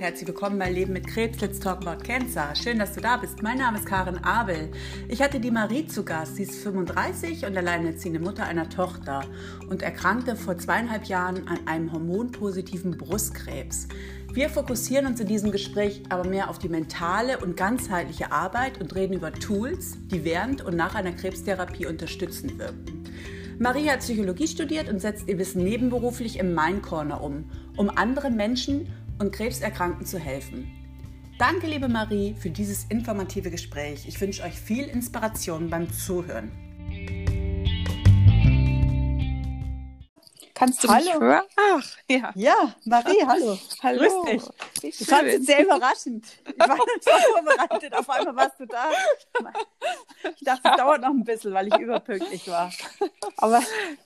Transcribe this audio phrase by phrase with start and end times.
[0.00, 1.40] herzlich willkommen bei Leben mit Krebs.
[1.40, 2.54] Let's talk about cancer.
[2.54, 3.42] Schön, dass du da bist.
[3.42, 4.70] Mein Name ist Karin Abel.
[5.08, 6.36] Ich hatte die Marie zu Gast.
[6.36, 9.24] Sie ist 35 und alleinerziehende Mutter einer Tochter
[9.68, 13.88] und erkrankte vor zweieinhalb Jahren an einem hormonpositiven Brustkrebs.
[14.32, 18.94] Wir fokussieren uns in diesem Gespräch aber mehr auf die mentale und ganzheitliche Arbeit und
[18.94, 23.02] reden über Tools, die während und nach einer Krebstherapie unterstützend wirken.
[23.58, 28.36] Marie hat Psychologie studiert und setzt ihr Wissen nebenberuflich im Mind Corner um, um anderen
[28.36, 28.86] Menschen
[29.18, 30.70] und Krebserkrankten zu helfen.
[31.38, 34.06] Danke, liebe Marie, für dieses informative Gespräch.
[34.08, 36.50] Ich wünsche euch viel Inspiration beim Zuhören.
[40.54, 41.04] Kannst du hallo.
[41.04, 41.44] mich hören?
[41.56, 42.32] Ach, ja.
[42.34, 43.56] Ja, Marie, hallo.
[43.80, 44.00] hallo.
[44.00, 44.77] Grüß dich.
[44.82, 46.26] Ich fand es sehr überraschend.
[46.46, 47.94] Ich war nicht so vorbereitet.
[47.94, 48.90] Auf einmal warst du da.
[50.36, 52.72] Ich dachte, es dauert noch ein bisschen, weil ich überpünktlich war.
[53.36, 53.62] Aber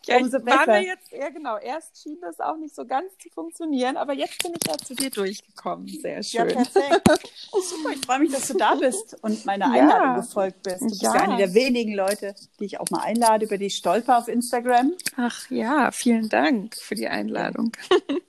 [0.06, 0.72] ja, umso war besser.
[0.80, 4.42] mir jetzt, ja genau, erst schien das auch nicht so ganz zu funktionieren, aber jetzt
[4.42, 5.88] bin ich ja zu dir durchgekommen.
[5.88, 6.48] Sehr Ja, schön.
[6.48, 7.08] perfekt.
[7.62, 9.82] Super, ich freue mich, dass du da bist und meiner Ja.
[9.82, 10.80] Einladung gefolgt bist.
[10.82, 11.14] Du bist ja.
[11.14, 11.20] Ja.
[11.22, 14.92] eine der wenigen Leute, die ich auch mal einlade, über die ich stolper auf Instagram.
[15.16, 17.72] Ach ja, vielen Dank für die Einladung.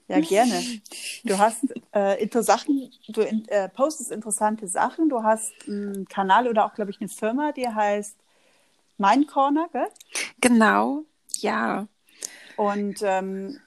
[0.08, 0.62] Ja, gerne.
[1.24, 1.64] Du hast
[1.96, 5.08] äh, inter Sachen, du in, äh, postest interessante Sachen.
[5.10, 8.18] Du hast einen Kanal oder auch, glaube ich, eine Firma, die heißt
[8.98, 9.88] Mind Corner, gell?
[10.42, 11.04] Genau,
[11.38, 11.88] ja.
[12.58, 13.60] Und ähm,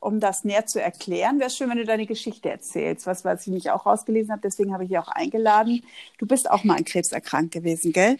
[0.00, 3.46] um das näher zu erklären, wäre es schön, wenn du deine Geschichte erzählst, was, was
[3.46, 4.42] ich mich auch rausgelesen habe.
[4.42, 5.84] Deswegen habe ich dich auch eingeladen.
[6.18, 8.18] Du bist auch mal an Krebs erkrankt gewesen, gell?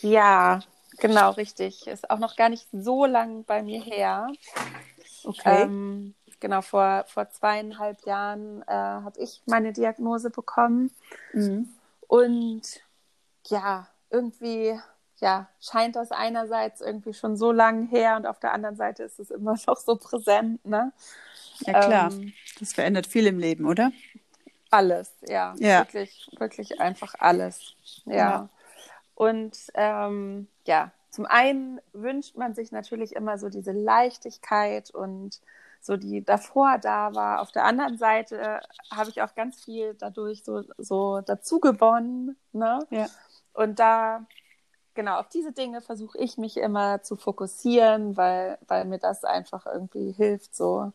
[0.00, 0.60] Ja,
[0.98, 1.86] genau, richtig.
[1.86, 4.32] Ist auch noch gar nicht so lang bei mir her.
[5.22, 5.62] Okay.
[5.62, 6.14] Ähm,
[6.46, 10.90] genau, vor, vor zweieinhalb Jahren äh, habe ich meine Diagnose bekommen.
[11.32, 11.68] Mhm.
[12.06, 12.62] Und
[13.46, 14.78] ja, irgendwie
[15.18, 19.18] ja, scheint das einerseits irgendwie schon so lang her und auf der anderen Seite ist
[19.18, 20.92] es immer noch so präsent, ne?
[21.60, 22.12] Ja, klar.
[22.12, 23.90] Ähm, das verändert viel im Leben, oder?
[24.70, 25.54] alles, ja.
[25.58, 25.80] Ja.
[25.80, 27.74] Wirklich, wirklich einfach alles.
[28.04, 28.14] Ja.
[28.14, 28.48] Ja.
[29.14, 35.40] Und ähm, ja, zum einen wünscht man sich natürlich immer so diese Leichtigkeit und
[35.86, 37.40] so die davor da war.
[37.40, 38.60] Auf der anderen Seite äh,
[38.90, 42.36] habe ich auch ganz viel dadurch so, so dazu gewonnen.
[42.52, 42.84] Ne?
[42.90, 43.06] Ja.
[43.52, 44.26] Und da,
[44.94, 49.64] genau, auf diese Dinge versuche ich mich immer zu fokussieren, weil, weil mir das einfach
[49.64, 50.92] irgendwie hilft, so,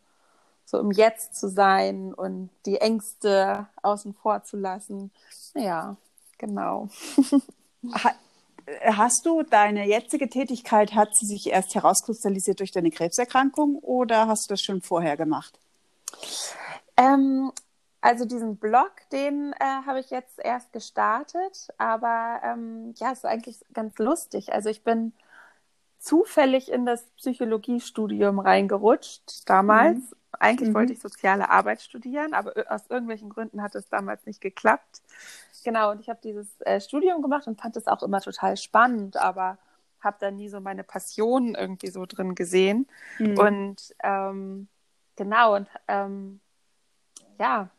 [0.65, 5.09] so im Jetzt zu sein und die Ängste außen vor zu lassen.
[5.55, 5.95] Ja,
[6.37, 6.89] genau.
[8.67, 14.27] Ha hast du deine jetzige Tätigkeit, hat sie sich erst herauskristallisiert durch deine Krebserkrankung oder
[14.27, 15.59] hast du das schon vorher gemacht?
[16.97, 17.51] Ähm,
[18.01, 23.25] also diesen Blog, den äh, habe ich jetzt erst gestartet, aber ähm, ja, es ist
[23.25, 24.53] eigentlich ganz lustig.
[24.53, 25.13] Also ich bin
[25.99, 29.99] zufällig in das Psychologiestudium reingerutscht damals.
[29.99, 30.07] Mhm.
[30.39, 30.75] Eigentlich Mhm.
[30.75, 35.01] wollte ich soziale Arbeit studieren, aber ö- aus irgendwelchen Gründen hat es damals nicht geklappt.
[35.63, 39.17] Genau, und ich habe dieses äh, Studium gemacht und fand es auch immer total spannend,
[39.17, 39.57] aber
[39.99, 42.87] habe da nie so meine Passion irgendwie so drin gesehen.
[43.19, 43.37] Mhm.
[43.37, 44.67] Und ähm,
[45.15, 46.39] genau, und ähm,
[47.39, 47.69] ja,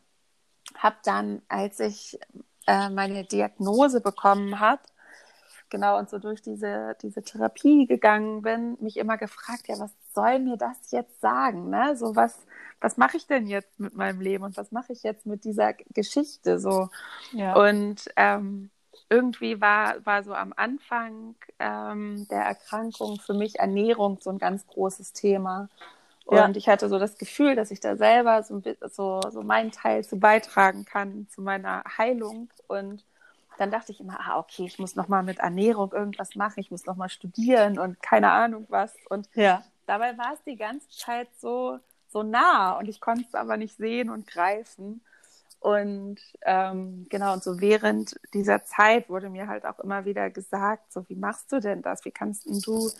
[0.75, 2.19] habe dann, als ich
[2.67, 4.81] äh, meine Diagnose bekommen habe,
[5.69, 10.39] genau, und so durch diese, diese Therapie gegangen bin, mich immer gefragt, ja, was soll
[10.39, 11.69] mir das jetzt sagen?
[11.69, 11.95] Ne?
[11.97, 12.45] So, was,
[12.81, 15.73] was mache ich denn jetzt mit meinem Leben und was mache ich jetzt mit dieser
[15.73, 16.59] Geschichte?
[16.59, 16.89] So,
[17.31, 17.53] ja.
[17.55, 18.69] und ähm,
[19.09, 24.65] irgendwie war, war so am Anfang ähm, der Erkrankung für mich Ernährung so ein ganz
[24.67, 25.69] großes Thema.
[26.25, 26.49] Und Ja.
[26.55, 30.17] ich hatte so das Gefühl, dass ich da selber so, so, so meinen Teil zu
[30.19, 32.49] beitragen kann zu meiner Heilung.
[32.67, 33.05] Und
[33.57, 36.85] dann dachte ich immer, ah, okay, ich muss nochmal mit Ernährung irgendwas machen, ich muss
[36.85, 38.93] nochmal studieren und keine Ahnung was.
[39.09, 39.63] Und ja.
[39.85, 41.79] Dabei war es die ganze Zeit so,
[42.09, 45.01] so nah und ich konnte es aber nicht sehen und greifen.
[45.59, 50.91] Und ähm, genau, und so während dieser Zeit wurde mir halt auch immer wieder gesagt,
[50.91, 52.03] so wie machst du denn das?
[52.03, 52.91] Wie kannst du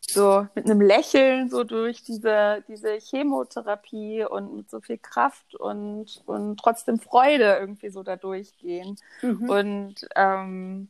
[0.00, 6.22] so mit einem Lächeln so durch diese, diese Chemotherapie und mit so viel Kraft und,
[6.26, 8.96] und trotzdem Freude irgendwie so da durchgehen?
[9.22, 9.50] Mhm.
[9.50, 10.88] Und ähm,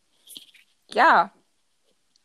[0.91, 1.33] ja,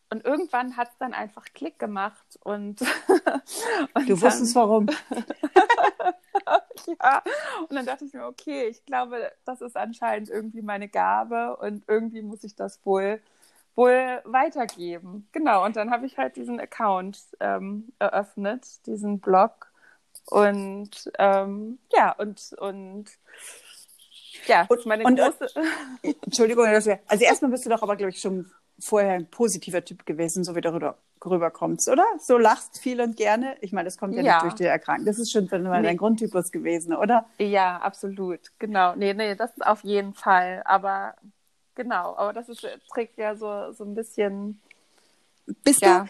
[0.10, 2.82] und irgendwann hat es dann einfach Klick gemacht und,
[3.94, 4.88] und Du wusstest warum.
[6.88, 7.24] ja,
[7.62, 11.84] und dann dachte ich mir, okay, ich glaube, das ist anscheinend irgendwie meine Gabe und
[11.88, 13.22] irgendwie muss ich das wohl,
[13.76, 15.28] wohl weitergeben.
[15.32, 19.70] Genau, und dann habe ich halt diesen Account ähm, eröffnet, diesen Blog
[20.26, 23.10] und ähm, ja, und, und
[24.50, 25.48] ja, Und- meine und- große...
[26.26, 29.84] Entschuldigung, dass wir, also erstmal bist du doch aber, glaube ich, schon vorher ein positiver
[29.84, 32.06] Typ gewesen, so wie du darüber rüberkommst, oder?
[32.18, 33.58] So lachst viel und gerne.
[33.62, 34.36] Ich meine, das kommt ja, ja.
[34.36, 35.06] nicht durch die Erkrankung.
[35.06, 35.88] Das ist schon mal nee.
[35.88, 37.26] dein Grundtypus gewesen, oder?
[37.40, 38.40] Ja, absolut.
[38.58, 38.96] Genau.
[38.96, 40.62] Nee, nee, das ist auf jeden Fall.
[40.66, 41.16] Aber
[41.76, 44.62] genau, aber das ist, trägt ja so, so ein bisschen.
[45.64, 46.04] Bist ja.
[46.04, 46.10] du?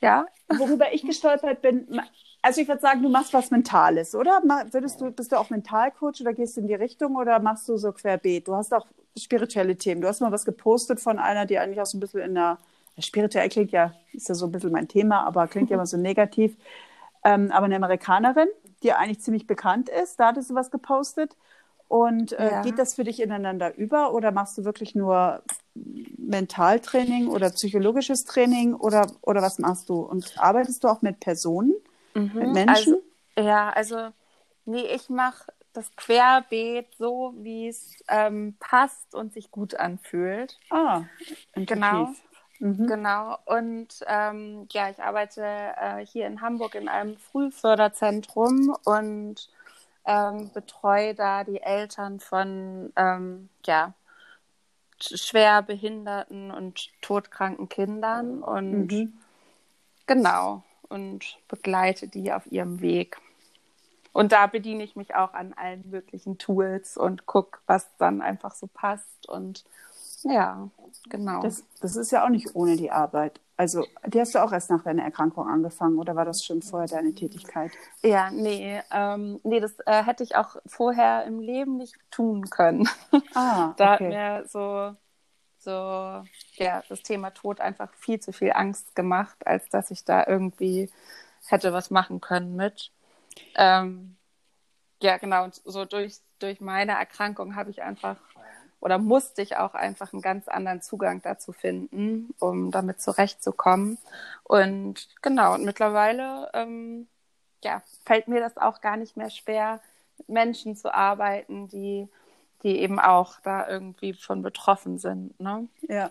[0.00, 0.26] Ja.
[0.48, 1.86] Worüber ich gestolpert bin,
[2.42, 4.42] also ich würde sagen, du machst was Mentales, oder?
[4.70, 7.76] Würdest du, bist du auch Mentalcoach oder gehst du in die Richtung oder machst du
[7.76, 8.48] so querbeet?
[8.48, 8.86] Du hast auch
[9.16, 10.00] spirituelle Themen.
[10.00, 12.58] Du hast mal was gepostet von einer, die eigentlich auch so ein bisschen in der
[13.00, 15.96] spirituell klingt ja, ist ja so ein bisschen mein Thema, aber klingt ja immer so
[15.98, 16.56] negativ.
[17.24, 18.48] Ähm, aber eine Amerikanerin,
[18.82, 21.36] die eigentlich ziemlich bekannt ist, da hattest du was gepostet.
[21.88, 22.62] Und äh, ja.
[22.62, 25.42] geht das für dich ineinander über oder machst du wirklich nur
[25.74, 30.00] Mentaltraining oder psychologisches Training oder, oder was machst du?
[30.00, 31.72] Und arbeitest du auch mit Personen,
[32.14, 32.32] mhm.
[32.34, 32.68] mit Menschen?
[32.68, 33.02] Also,
[33.38, 34.10] ja, also
[34.64, 40.58] nee, ich mache das Querbeet so, wie es ähm, passt und sich gut anfühlt.
[40.70, 41.02] Ah,
[41.54, 42.12] genau.
[42.58, 42.86] Mhm.
[42.88, 43.38] Genau.
[43.44, 49.48] Und ähm, ja, ich arbeite äh, hier in Hamburg in einem Frühförderzentrum und
[50.04, 53.94] ähm, betreue da die Eltern von ähm, ja,
[55.00, 59.12] schwer behinderten und todkranken Kindern und mhm.
[60.06, 63.18] genau und begleite die auf ihrem Weg.
[64.12, 68.54] Und da bediene ich mich auch an allen möglichen Tools und gucke, was dann einfach
[68.54, 69.64] so passt und
[70.24, 70.68] ja,
[71.08, 71.42] genau.
[71.42, 73.40] Das, das ist ja auch nicht ohne die Arbeit.
[73.56, 76.88] Also, die hast du auch erst nach deiner Erkrankung angefangen oder war das schon vorher
[76.88, 77.72] deine Tätigkeit?
[78.02, 82.88] Ja, nee, ähm, nee, das äh, hätte ich auch vorher im Leben nicht tun können.
[83.34, 84.04] Ah, da okay.
[84.04, 84.96] hat mir so,
[85.58, 85.70] so,
[86.54, 90.90] ja, das Thema Tod einfach viel zu viel Angst gemacht, als dass ich da irgendwie
[91.46, 92.92] hätte was machen können mit.
[93.56, 94.16] Ähm,
[95.02, 98.16] ja, genau, und so durch, durch meine Erkrankung habe ich einfach
[98.80, 103.98] oder musste ich auch einfach einen ganz anderen Zugang dazu finden, um damit zurechtzukommen.
[104.44, 107.08] Und genau, und mittlerweile ähm,
[107.64, 109.80] ja, fällt mir das auch gar nicht mehr schwer,
[110.18, 112.08] mit Menschen zu arbeiten, die,
[112.62, 115.38] die eben auch da irgendwie von betroffen sind.
[115.40, 115.68] Ne?
[115.88, 116.10] Ja.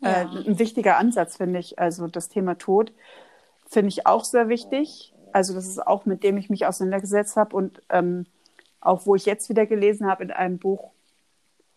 [0.00, 0.22] ja.
[0.22, 1.78] Äh, ein wichtiger Ansatz, finde ich.
[1.78, 2.92] Also das Thema Tod
[3.66, 5.14] finde ich auch sehr wichtig.
[5.32, 8.26] Also das ist auch, mit dem ich mich auseinandergesetzt habe und ähm,
[8.80, 10.92] auch wo ich jetzt wieder gelesen habe in einem Buch,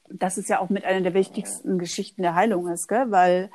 [0.10, 3.12] das ist ja auch mit einer der wichtigsten Geschichten der Heilung ist, gell?
[3.12, 3.50] weil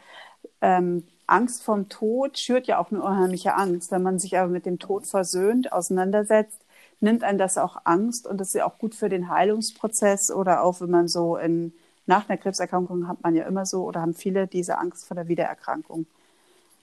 [0.61, 3.91] ähm, Angst vom Tod schürt ja auch eine unheimliche Angst.
[3.91, 6.61] Wenn man sich aber mit dem Tod versöhnt, auseinandersetzt,
[7.01, 10.63] nimmt einen das auch Angst und das ist ja auch gut für den Heilungsprozess oder
[10.63, 11.73] auch wenn man so in,
[12.07, 15.29] nach einer Krebserkrankung hat man ja immer so oder haben viele diese Angst vor der
[15.29, 16.07] Wiedererkrankung.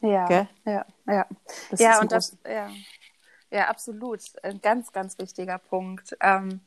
[0.01, 0.47] Ja, Gell?
[0.65, 1.25] ja, ja.
[1.71, 2.69] Das ja, und das, ja.
[3.49, 4.21] ja, absolut.
[4.43, 6.15] Ein ganz, ganz wichtiger Punkt.
[6.19, 6.59] Ähm,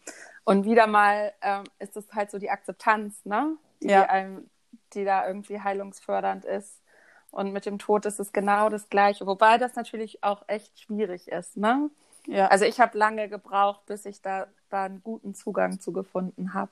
[0.45, 3.57] und wieder mal ähm, ist es halt so die Akzeptanz, ne?
[3.83, 4.09] Die, ja.
[4.09, 4.49] einem,
[4.95, 6.81] die da irgendwie heilungsfördernd ist.
[7.31, 9.27] Und mit dem Tod ist es genau das Gleiche.
[9.27, 11.91] Wobei das natürlich auch echt schwierig ist, ne?
[12.26, 12.49] Ja.
[12.49, 16.70] Also ich habe lange gebraucht, bis ich da, da einen guten Zugang zu gefunden habe.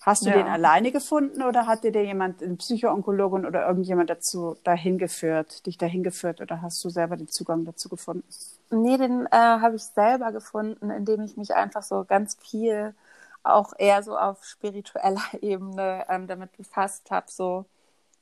[0.00, 0.36] Hast du ja.
[0.36, 5.66] den alleine gefunden oder hat dir der jemand, ein Psychoonkologin oder irgendjemand dazu dahin geführt,
[5.66, 8.24] dich dahin geführt oder hast du selber den Zugang dazu gefunden?
[8.70, 12.94] Nee, den äh, habe ich selber gefunden, indem ich mich einfach so ganz viel
[13.42, 17.64] auch eher so auf spiritueller Ebene ähm, damit befasst habe, so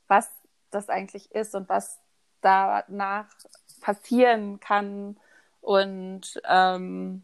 [0.08, 0.31] was
[0.70, 1.98] das eigentlich ist und was
[2.40, 3.26] danach
[3.81, 5.16] passieren kann
[5.64, 7.22] und ähm,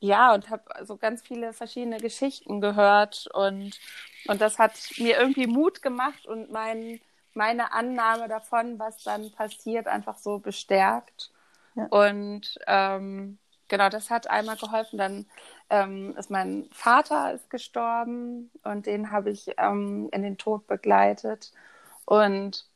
[0.00, 3.78] ja, und habe so ganz viele verschiedene Geschichten gehört und,
[4.26, 7.00] und das hat mir irgendwie Mut gemacht und mein,
[7.32, 11.30] meine Annahme davon, was dann passiert, einfach so bestärkt.
[11.76, 11.86] Ja.
[11.86, 13.38] Und ähm,
[13.68, 14.98] genau, das hat einmal geholfen.
[14.98, 15.26] Dann
[15.70, 21.52] ähm, ist mein Vater ist gestorben und den habe ich ähm, in den Tod begleitet.
[22.04, 22.66] Und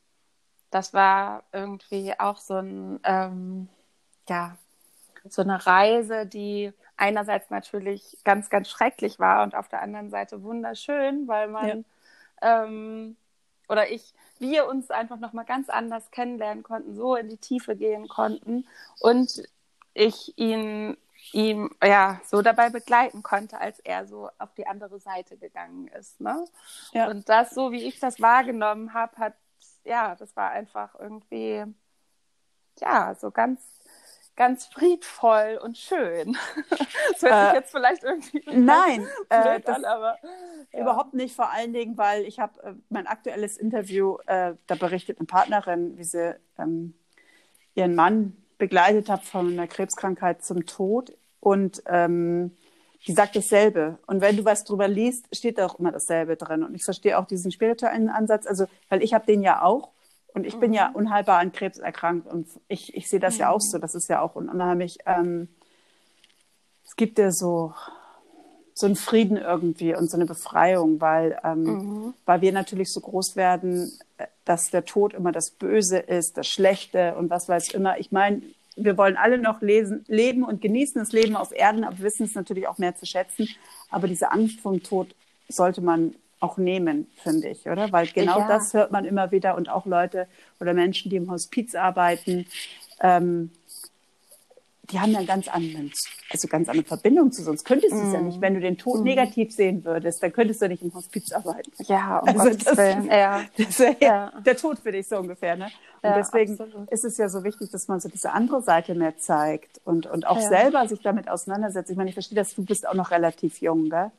[0.71, 3.69] das war irgendwie auch so ein, ähm,
[4.29, 4.57] ja,
[5.27, 10.43] so eine Reise, die einerseits natürlich ganz, ganz schrecklich war und auf der anderen Seite
[10.43, 11.85] wunderschön, weil man
[12.41, 12.63] ja.
[12.63, 13.15] ähm,
[13.67, 18.07] oder ich, wir uns einfach nochmal ganz anders kennenlernen konnten, so in die Tiefe gehen
[18.07, 18.67] konnten
[18.99, 19.43] und
[19.93, 20.97] ich ihn
[21.33, 26.19] ihm ja so dabei begleiten konnte, als er so auf die andere Seite gegangen ist.
[26.21, 26.45] Ne?
[26.93, 27.09] Ja.
[27.09, 29.33] Und das, so wie ich das wahrgenommen habe, hat
[29.83, 31.65] ja, das war einfach irgendwie
[32.79, 33.61] ja so ganz
[34.39, 36.37] ganz friedvoll und schön.
[37.11, 40.17] Das hört sich äh, jetzt vielleicht irgendwie nein, äh, das, an, aber
[40.71, 40.79] ja.
[40.79, 41.35] überhaupt nicht.
[41.35, 45.97] Vor allen Dingen, weil ich habe äh, mein aktuelles Interview, äh, da berichtet eine Partnerin,
[45.97, 46.93] wie sie ähm,
[47.75, 52.55] ihren Mann begleitet hat von einer Krebskrankheit zum Tod und ähm,
[53.07, 53.97] die sagt dasselbe.
[54.07, 56.63] Und wenn du was drüber liest, steht da auch immer dasselbe drin.
[56.63, 59.91] Und ich verstehe auch diesen spirituellen Ansatz, also weil ich habe den ja auch
[60.33, 60.59] Und ich mhm.
[60.59, 60.95] bin ja mhm.
[60.95, 63.39] unheilbar an Krebs erkrankt und ich, ich sehe das mhm.
[63.41, 63.77] ja auch so.
[63.77, 64.99] Das ist ja auch unheimlich.
[65.05, 65.47] Ähm,
[66.85, 67.73] es gibt ja so,
[68.73, 72.13] so einen Frieden irgendwie und so eine Befreiung, weil, ähm, mhm.
[72.25, 76.47] weil wir natürlich so groß werden, äh, dass der Tod immer das Böse ist, das
[76.47, 77.99] Schlechte und was weiß immer.
[77.99, 78.41] Ich meine,
[78.75, 82.35] wir wollen alle noch lesen, leben und genießen das Leben auf Erden, aber wissen es
[82.35, 83.49] natürlich auch mehr zu schätzen.
[83.89, 85.13] Aber diese Angst vom Tod
[85.49, 87.91] sollte man auch nehmen, finde ich, oder?
[87.91, 88.47] Weil genau ja.
[88.47, 90.27] das hört man immer wieder und auch Leute
[90.59, 92.45] oder Menschen, die im Hospiz arbeiten,
[93.01, 93.51] ähm,
[94.91, 95.91] die haben ja ganz anderen,
[96.31, 98.13] also ganz andere Verbindung zu sonst könntest du es mm.
[98.13, 98.41] ja nicht.
[98.41, 99.03] Wenn du den Tod mm.
[99.03, 101.71] negativ sehen würdest, dann könntest du nicht im Hospiz arbeiten.
[101.83, 103.41] Ja, um also das, ja.
[103.57, 104.31] das wäre ja.
[104.43, 105.65] der Tod für dich so ungefähr, ne?
[106.01, 106.89] Und ja, deswegen absolut.
[106.91, 110.25] ist es ja so wichtig, dass man so diese andere Seite mehr zeigt und, und
[110.25, 110.47] auch ja.
[110.47, 111.91] selber sich damit auseinandersetzt.
[111.91, 114.11] Ich meine, ich verstehe, dass du bist auch noch relativ jung, gell?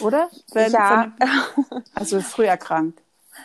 [0.00, 0.28] Oder?
[0.52, 1.12] Wenn, ja.
[1.54, 3.00] Von, also früh erkrankt.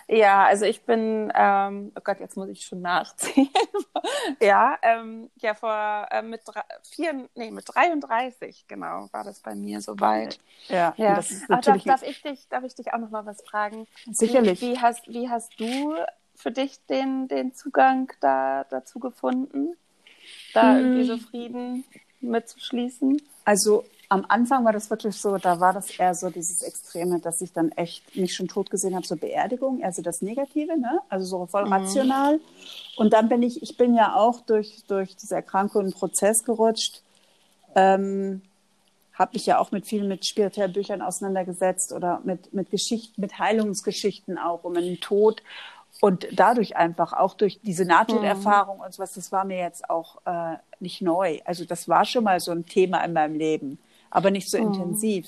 [0.07, 3.50] Ja, also ich bin, ähm, oh Gott, jetzt muss ich schon nachziehen.
[4.41, 9.55] ja, ähm, ja, vor äh, mit drei, vier, nee, mit 33, genau, war das bei
[9.55, 10.39] mir soweit.
[10.67, 11.15] Ja, ja.
[11.15, 13.41] Das ist natürlich Ach, darf, darf, ich dich, darf ich dich auch noch mal was
[13.43, 13.88] fragen?
[14.12, 14.62] Sicherlich.
[14.62, 15.95] Wie, wie, hast, wie hast du
[16.36, 19.75] für dich den, den Zugang da, dazu gefunden,
[20.53, 20.79] da hm.
[20.79, 21.86] irgendwie so Frieden
[22.21, 23.21] mitzuschließen?
[23.45, 27.39] Also am Anfang war das wirklich so, da war das eher so dieses Extreme, dass
[27.41, 30.99] ich dann echt mich schon tot gesehen habe, so Beerdigung, also das Negative, ne?
[31.07, 31.71] also so voll mhm.
[31.71, 32.41] rational.
[32.97, 36.43] Und dann bin ich, ich bin ja auch durch, durch diese Erkrankung in einen Prozess
[36.43, 37.03] gerutscht,
[37.73, 38.41] ähm,
[39.13, 43.39] habe mich ja auch mit vielen mit spirituellen Büchern auseinandergesetzt oder mit, mit Geschichten, mit
[43.39, 45.41] Heilungsgeschichten auch um den Tod.
[46.01, 48.83] Und dadurch einfach, auch durch diese Nahtoderfahrung mhm.
[48.83, 51.39] und sowas, das war mir jetzt auch äh, nicht neu.
[51.45, 53.79] Also das war schon mal so ein Thema in meinem Leben
[54.11, 54.67] aber nicht so mhm.
[54.67, 55.27] intensiv.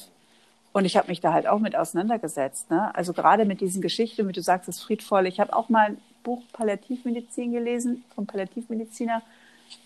[0.73, 2.69] Und ich habe mich da halt auch mit auseinandergesetzt.
[2.69, 2.93] Ne?
[2.95, 5.29] Also gerade mit diesen Geschichten, wie du sagst, das Friedvolle.
[5.29, 9.21] Ich habe auch mal ein Buch Palliativmedizin gelesen vom Palliativmediziner.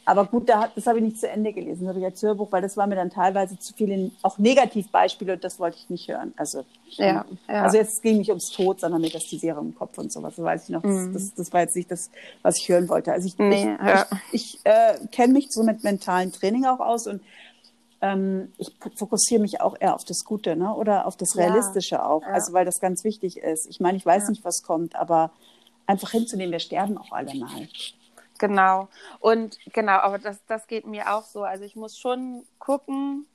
[0.05, 2.77] Aber gut, da, das habe ich nicht zu Ende gelesen, nur als Hörbuch, weil das
[2.77, 6.33] war mir dann teilweise zu viele auch Negativbeispiele und das wollte ich nicht hören.
[6.37, 7.63] Also, ja, ja.
[7.63, 10.35] also jetzt ging nicht ums Tod, sondern mir das die Serie im Kopf und sowas.
[10.35, 10.83] So weiß ich noch.
[10.83, 11.13] Mhm.
[11.13, 12.09] Das, das, war jetzt nicht das,
[12.41, 13.11] was ich hören wollte.
[13.11, 14.05] Also ich, nee, ich, ja.
[14.31, 17.21] ich, ich äh, kenne mich so mit mentalen Training auch aus und
[18.01, 20.73] ähm, ich fokussiere mich auch eher auf das Gute ne?
[20.73, 22.29] oder auf das Realistische ja, auch, ja.
[22.29, 23.67] also weil das ganz wichtig ist.
[23.69, 24.29] Ich meine, ich weiß ja.
[24.29, 25.31] nicht, was kommt, aber
[25.87, 27.67] einfach hinzunehmen, wir sterben auch alle mal.
[28.39, 28.87] Genau.
[29.19, 31.43] Und genau, aber das, das geht mir auch so.
[31.43, 33.25] Also ich muss schon gucken,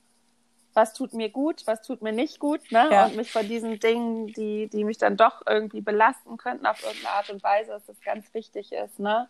[0.73, 2.87] was tut mir gut, was tut mir nicht gut, ne?
[2.89, 3.05] Ja.
[3.05, 7.15] Und mich von diesen Dingen, die, die mich dann doch irgendwie belasten könnten auf irgendeine
[7.15, 9.27] Art und Weise, dass das ganz wichtig ist, ne?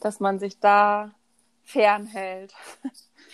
[0.00, 1.12] Dass man sich da
[1.64, 2.52] fernhält.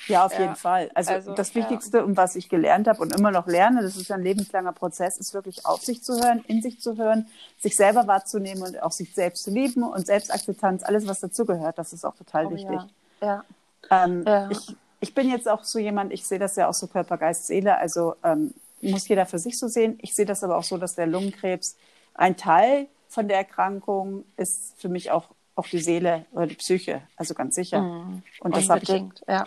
[0.07, 0.41] Ja, auf ja.
[0.41, 0.91] jeden Fall.
[0.95, 2.05] Also, also das Wichtigste, ja.
[2.05, 5.35] um was ich gelernt habe und immer noch lerne, das ist ein lebenslanger Prozess, ist
[5.35, 9.15] wirklich auf sich zu hören, in sich zu hören, sich selber wahrzunehmen und auch sich
[9.15, 12.81] selbst zu lieben und Selbstakzeptanz, alles, was dazugehört, das ist auch total oh, wichtig.
[13.21, 13.45] Ja.
[13.91, 17.19] Ähm, ich, ich bin jetzt auch so jemand, ich sehe das ja auch so Körper,
[17.19, 19.99] Geist, Seele, also ähm, muss jeder für sich so sehen.
[20.01, 21.77] Ich sehe das aber auch so, dass der Lungenkrebs
[22.15, 25.29] ein Teil von der Erkrankung ist für mich auch
[25.61, 27.83] auch die Seele oder die Psyche, also ganz sicher.
[27.83, 28.23] Mhm.
[28.41, 29.45] Und das habe ich, ja.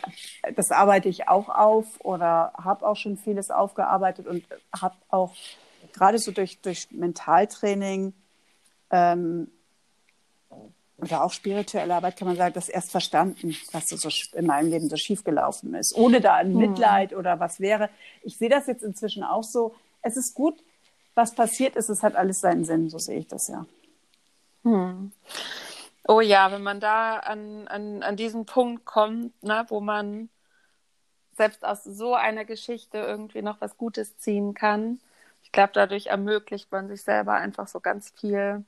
[0.56, 4.46] das arbeite ich auch auf oder habe auch schon vieles aufgearbeitet und
[4.80, 5.34] habe auch
[5.92, 8.14] gerade so durch, durch Mentaltraining
[8.92, 9.48] ähm,
[10.98, 14.90] oder auch spirituelle Arbeit kann man sagen, das erst verstanden, was so in meinem Leben
[14.90, 16.60] so schiefgelaufen ist, ohne da ein mhm.
[16.60, 17.90] Mitleid oder was wäre.
[18.22, 19.74] Ich sehe das jetzt inzwischen auch so.
[20.04, 20.62] Es ist gut,
[21.16, 23.66] was passiert ist, es hat alles seinen Sinn, so sehe ich das ja.
[24.64, 25.12] Hm.
[26.06, 30.30] Oh ja, wenn man da an, an, an diesen Punkt kommt, ne, wo man
[31.36, 35.00] selbst aus so einer Geschichte irgendwie noch was Gutes ziehen kann.
[35.44, 38.64] Ich glaube, dadurch ermöglicht man sich selber einfach so ganz viel.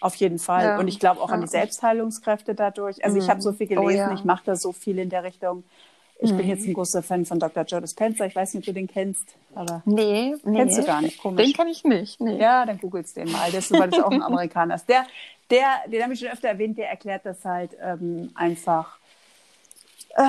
[0.00, 0.64] Auf jeden Fall.
[0.64, 0.78] Ja.
[0.78, 3.04] Und ich glaube auch an die Selbstheilungskräfte dadurch.
[3.04, 3.22] Also mhm.
[3.22, 4.14] ich habe so viel gelesen, oh, ja.
[4.14, 5.64] ich mache da so viel in der Richtung.
[6.18, 6.38] Ich mhm.
[6.38, 7.64] bin jetzt ein großer Fan von Dr.
[7.64, 8.24] Joe Dispenza.
[8.24, 9.36] Ich weiß nicht, ob du den kennst.
[9.54, 10.58] Aber nee, nee.
[10.58, 11.18] Kennst du gar nicht.
[11.18, 11.44] Komisch.
[11.44, 12.20] Den kenne ich nicht.
[12.20, 12.38] Nee.
[12.38, 13.50] Ja, dann googelst den mal.
[13.50, 14.88] Der ist, weil das auch ein Amerikaner ist.
[14.88, 15.06] Der,
[15.50, 18.98] der, den habe ich schon öfter erwähnt, der erklärt das halt ähm, einfach
[20.16, 20.22] äh,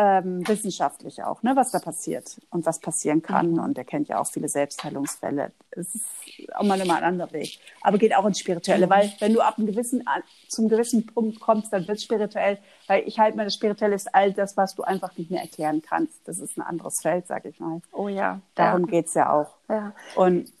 [0.00, 3.52] ähm, wissenschaftlich auch, ne, was da passiert und was passieren kann.
[3.52, 3.58] Mhm.
[3.58, 5.50] Und er kennt ja auch viele Selbstheilungsfälle.
[5.72, 6.06] Es ist
[6.54, 7.58] auch mal immer ein anderer Weg.
[7.82, 8.90] Aber geht auch ins Spirituelle, mhm.
[8.90, 10.04] weil wenn du ab einem gewissen,
[10.48, 12.58] zum gewissen Punkt kommst, dann wird es spirituell.
[12.86, 15.82] Weil ich halte mir, das Spirituelle ist all das, was du einfach nicht mehr erklären
[15.82, 16.26] kannst.
[16.28, 17.80] Das ist ein anderes Feld, sag ich mal.
[17.90, 18.40] Oh ja.
[18.54, 18.86] Darum ja.
[18.86, 19.56] geht's ja auch.
[19.68, 19.94] Ja.
[20.14, 20.52] Und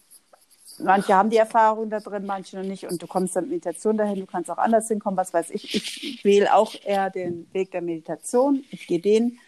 [0.80, 2.84] manche haben die Erfahrung da drin, manche noch nicht.
[2.84, 5.74] Und du kommst dann mit Meditation dahin, du kannst auch anders hinkommen, was weiß ich.
[5.74, 8.64] Ich wähle auch eher den Weg der Meditation.
[8.70, 9.38] Ich gehe den.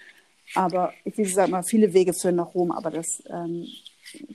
[0.54, 3.66] Aber wie gesagt, mal viele Wege führen nach Rom, aber das, ähm,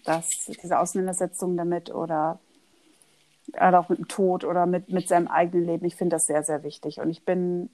[0.05, 0.29] das,
[0.61, 2.39] diese Auseinandersetzung damit oder
[3.51, 5.85] gerade auch mit dem Tod oder mit, mit seinem eigenen Leben.
[5.85, 6.99] Ich finde das sehr, sehr wichtig.
[6.99, 7.69] Und ich bin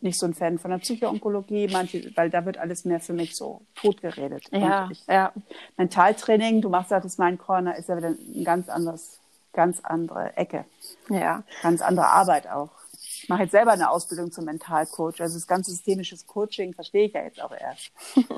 [0.00, 3.36] nicht so ein Fan von der Psychoonkologie, manche, weil da wird alles mehr für mich
[3.36, 4.48] so totgeredet.
[4.52, 5.32] Ja, ich, ja.
[5.76, 9.20] Mentaltraining, du machst ja das Mein Corner, ist ja wieder ein ganz anderes,
[9.52, 10.64] ganz andere Ecke.
[11.08, 11.42] Ja.
[11.62, 12.70] Ganz andere Arbeit auch.
[12.92, 15.20] Ich mache jetzt selber eine Ausbildung zum Mentalcoach.
[15.20, 17.92] Also das ganze systemisches Coaching verstehe ich ja jetzt auch erst.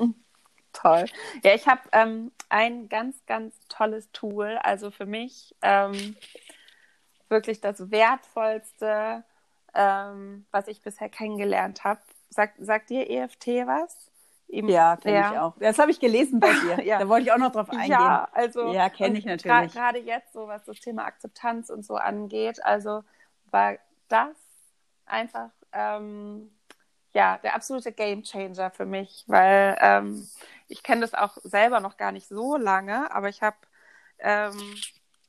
[0.73, 1.05] Toll.
[1.43, 4.57] Ja, ich habe ähm, ein ganz, ganz tolles Tool.
[4.63, 6.15] Also für mich ähm,
[7.29, 9.23] wirklich das wertvollste
[9.73, 12.01] ähm, was ich bisher kennengelernt habe.
[12.29, 14.11] Sagt, sagt dir EFT was?
[14.47, 15.31] Eben, ja, kenne ja.
[15.31, 15.55] ich auch.
[15.59, 16.83] Das habe ich gelesen bei dir.
[16.85, 16.99] ja.
[16.99, 17.91] Da wollte ich auch noch drauf eingehen.
[17.91, 19.73] Ja, also ja, kenne ich natürlich.
[19.73, 23.03] Gerade jetzt, so was das Thema Akzeptanz und so angeht, also
[23.49, 23.77] war
[24.09, 24.35] das
[25.05, 26.51] einfach ähm,
[27.13, 30.27] ja der absolute Gamechanger für mich, weil ähm,
[30.67, 33.57] ich kenne das auch selber noch gar nicht so lange, aber ich habe
[34.19, 34.75] ähm,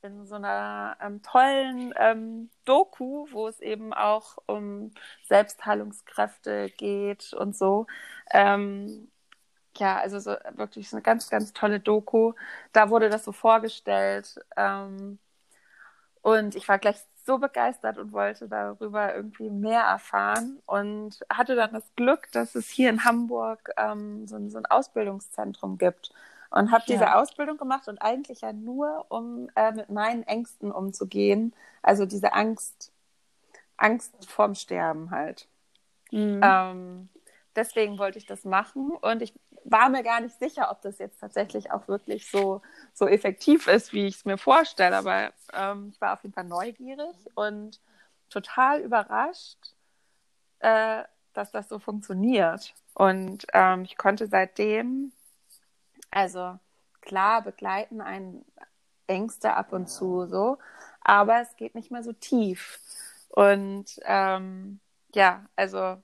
[0.05, 4.91] in so einer ähm, tollen ähm, Doku, wo es eben auch um
[5.27, 7.87] Selbstheilungskräfte geht und so.
[8.31, 9.09] Ähm,
[9.77, 12.33] ja, also so wirklich so eine ganz, ganz tolle Doku.
[12.73, 14.39] Da wurde das so vorgestellt.
[14.57, 15.19] Ähm,
[16.21, 21.73] und ich war gleich so begeistert und wollte darüber irgendwie mehr erfahren und hatte dann
[21.73, 26.11] das Glück, dass es hier in Hamburg ähm, so, so ein Ausbildungszentrum gibt
[26.49, 27.21] und habe diese ja.
[27.21, 31.53] Ausbildung gemacht und eigentlich ja nur, um äh, mit meinen Ängsten umzugehen.
[31.81, 32.91] Also diese Angst,
[33.77, 35.47] Angst vorm Sterben halt.
[36.11, 36.41] Mhm.
[36.43, 37.09] Ähm,
[37.55, 39.33] deswegen wollte ich das machen und ich
[39.65, 42.61] war mir gar nicht sicher, ob das jetzt tatsächlich auch wirklich so,
[42.93, 44.95] so effektiv ist, wie ich es mir vorstelle.
[44.95, 47.81] Aber ähm, ich war auf jeden Fall neugierig und
[48.29, 49.73] total überrascht,
[50.59, 52.73] äh, dass das so funktioniert.
[52.93, 55.11] Und ähm, ich konnte seitdem
[56.11, 56.59] also
[57.01, 58.45] klar begleiten einen
[59.07, 60.57] Ängste ab und zu so,
[61.01, 62.79] aber es geht nicht mehr so tief.
[63.29, 64.79] Und ähm,
[65.13, 65.97] ja, also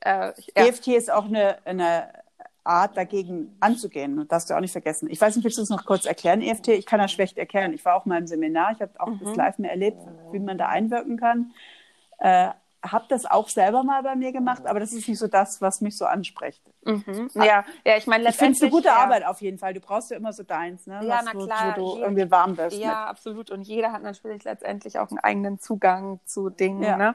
[0.00, 0.32] äh, ja.
[0.54, 2.12] EFT ist auch eine, eine
[2.64, 4.16] Art, dagegen anzugehen.
[4.16, 5.10] Das darfst du auch nicht vergessen.
[5.10, 6.68] Ich weiß nicht, willst du es noch kurz erklären, EFT?
[6.68, 7.74] Ich kann das schlecht erklären.
[7.74, 9.20] Ich war auch mal im Seminar, ich habe auch mhm.
[9.22, 9.98] das live mehr erlebt,
[10.32, 11.52] wie man da einwirken kann.
[12.18, 12.50] Äh,
[12.84, 15.80] habe das auch selber mal bei mir gemacht, aber das ist nicht so das, was
[15.80, 16.62] mich so anspricht.
[16.84, 17.30] Mhm.
[17.34, 18.96] Ja, ja, ich meine, ich finde es eine gute ja.
[18.96, 19.74] Arbeit auf jeden Fall.
[19.74, 21.00] Du brauchst ja immer so deins, ne?
[21.02, 21.74] Ja, was, na klar.
[21.76, 22.76] Wo, wo du irgendwie warm bist.
[22.76, 22.96] Ja, mit.
[23.08, 23.50] absolut.
[23.50, 26.82] Und jeder hat natürlich letztendlich auch einen eigenen Zugang zu Dingen.
[26.82, 26.96] Ja.
[26.96, 27.14] Ne?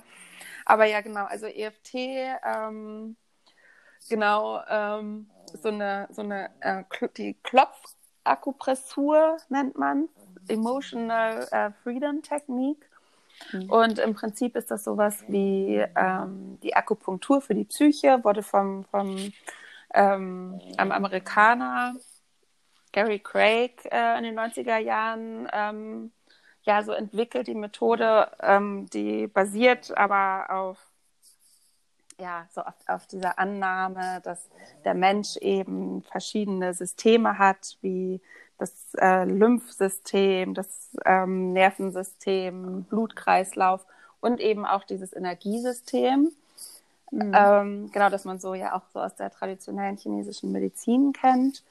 [0.65, 1.25] Aber ja, genau.
[1.25, 3.15] Also EFT, ähm,
[4.09, 6.83] genau, ähm, so eine, so eine, äh,
[7.17, 10.09] die Klopfakupressur nennt man,
[10.47, 12.88] Emotional äh, Freedom Technique.
[13.51, 13.69] Mhm.
[13.69, 18.85] Und im Prinzip ist das sowas wie ähm, die Akupunktur für die Psyche, wurde vom,
[18.85, 19.31] vom
[19.93, 21.95] ähm, Amerikaner
[22.91, 26.11] Gary Craig äh, in den 90er Jahren ähm,
[26.63, 30.89] ja so entwickelt, die Methode, ähm, die basiert aber auf
[32.19, 34.49] ja, so auf, auf dieser Annahme, dass
[34.83, 38.21] der Mensch eben verschiedene Systeme hat, wie
[38.59, 43.85] das äh, Lymphsystem, das ähm, Nervensystem, Blutkreislauf
[44.19, 46.31] und eben auch dieses Energiesystem.
[47.11, 47.31] Mhm.
[47.33, 51.63] Ähm, genau, dass man so ja auch so aus der traditionellen chinesischen Medizin kennt.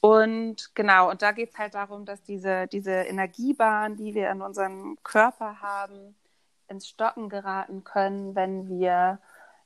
[0.00, 4.42] Und genau, und da geht es halt darum, dass diese, diese Energiebahn, die wir in
[4.42, 6.14] unserem Körper haben,
[6.68, 9.18] ins Stocken geraten können, wenn wir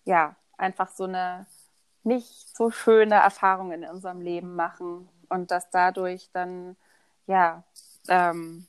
[0.05, 1.47] ja einfach so eine
[2.05, 6.77] nicht so schöne Erfahrung in unserem Leben machen und dass dadurch dann
[7.27, 7.65] ja,
[8.09, 8.67] ähm,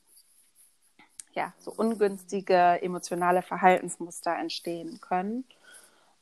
[1.32, 5.44] ja so ungünstige emotionale Verhaltensmuster entstehen können.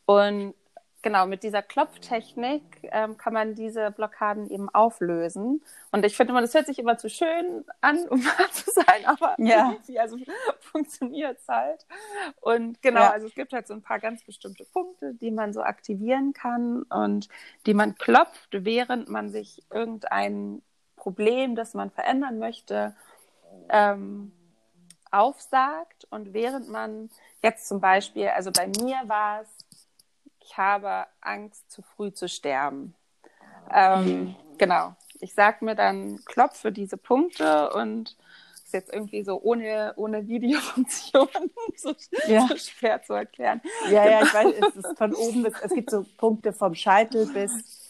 [0.05, 0.55] Und
[1.03, 5.63] genau, mit dieser Klopftechnik ähm, kann man diese Blockaden eben auflösen.
[5.93, 9.35] Und ich finde, das hört sich immer zu schön an, um wahr zu sein, aber
[9.39, 9.71] ja.
[9.71, 10.17] irgendwie, also
[10.61, 11.87] funktioniert es halt.
[12.41, 13.11] Und genau, ja.
[13.11, 16.83] also es gibt halt so ein paar ganz bestimmte Punkte, die man so aktivieren kann
[16.85, 17.29] und
[17.67, 20.63] die man klopft, während man sich irgendein
[20.97, 22.97] Problem, das man verändern möchte,
[23.69, 24.33] ähm,
[25.11, 26.07] aufsagt.
[26.11, 27.11] Und während man
[27.43, 29.66] jetzt zum Beispiel, also bei mir war es,
[30.47, 32.95] ich habe Angst, zu früh zu sterben.
[33.73, 34.37] Ähm, mhm.
[34.59, 34.95] Genau.
[35.21, 38.17] Ich sage mir dann, klopfe diese Punkte und
[38.65, 41.29] ist jetzt irgendwie so ohne, ohne Videofunktion
[41.77, 41.95] so,
[42.27, 42.47] ja.
[42.49, 43.61] so schwer zu erklären.
[43.91, 44.19] Ja, genau.
[44.19, 47.86] ja, ich weiß, es ist von oben bis, es gibt so Punkte vom Scheitel bis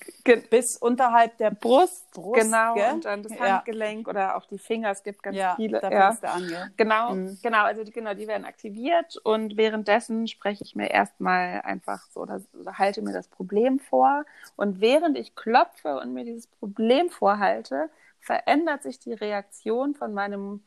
[0.51, 2.11] bis unterhalb der Brust.
[2.13, 2.93] Brust genau, gell?
[2.95, 4.11] und dann das Handgelenk ja.
[4.11, 4.91] oder auch die Finger.
[4.91, 5.81] Es gibt ganz ja, viele.
[5.81, 6.67] Da ja, du an, ja.
[6.77, 7.39] Genau, mhm.
[7.43, 12.21] genau, also die, genau, die werden aktiviert und währenddessen spreche ich mir erstmal einfach so
[12.21, 14.25] oder, oder halte mir das Problem vor.
[14.57, 20.63] Und während ich klopfe und mir dieses Problem vorhalte, verändert sich die Reaktion von meinem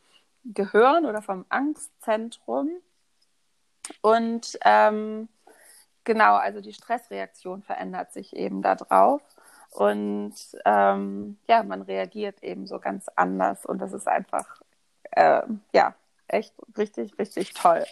[0.45, 2.69] Gehirn oder vom Angstzentrum.
[4.01, 5.27] Und ähm,
[6.03, 9.21] genau, also die Stressreaktion verändert sich eben darauf.
[9.71, 10.33] Und
[10.65, 13.65] ähm, ja, man reagiert eben so ganz anders.
[13.65, 14.61] Und das ist einfach,
[15.11, 15.41] äh,
[15.73, 15.95] ja,
[16.27, 17.85] echt richtig, richtig toll.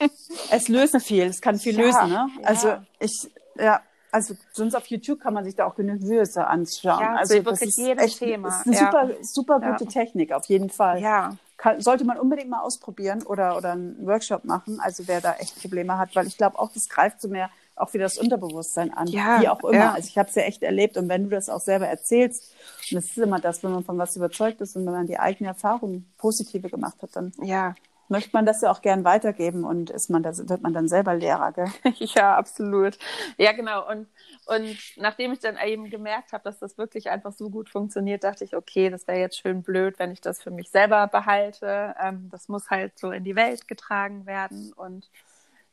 [0.50, 2.28] es löst viel, es kann viel ja, lösen, ne?
[2.42, 2.84] Also ja.
[2.98, 7.00] ich, ja, also sonst auf YouTube kann man sich da auch genügend Würse anschauen.
[7.00, 8.48] Ja, also wirklich das ist jedes echt, Thema.
[8.48, 8.80] Ist eine ja.
[8.80, 9.90] super, super gute ja.
[9.90, 11.00] Technik, auf jeden Fall.
[11.00, 11.36] Ja.
[11.56, 15.60] Kann, sollte man unbedingt mal ausprobieren oder, oder einen Workshop machen, also wer da echt
[15.60, 19.06] Probleme hat, weil ich glaube auch, das greift so mehr auch wieder das Unterbewusstsein an,
[19.08, 19.72] ja, wie auch immer.
[19.72, 19.92] Ja.
[19.92, 22.52] Also ich habe es ja echt erlebt und wenn du das auch selber erzählst,
[22.90, 25.18] und das ist immer das, wenn man von was überzeugt ist und wenn man die
[25.18, 27.74] eigene Erfahrung positive gemacht hat, dann ja
[28.08, 31.14] möchte man das ja auch gern weitergeben und ist man das, wird man dann selber
[31.14, 31.68] Lehrer, gell?
[31.98, 32.98] ja, absolut.
[33.36, 33.88] Ja, genau.
[33.88, 34.08] Und,
[34.46, 38.44] und nachdem ich dann eben gemerkt habe, dass das wirklich einfach so gut funktioniert, dachte
[38.44, 41.94] ich, okay, das wäre jetzt schön blöd, wenn ich das für mich selber behalte.
[42.00, 45.08] Ähm, das muss halt so in die Welt getragen werden und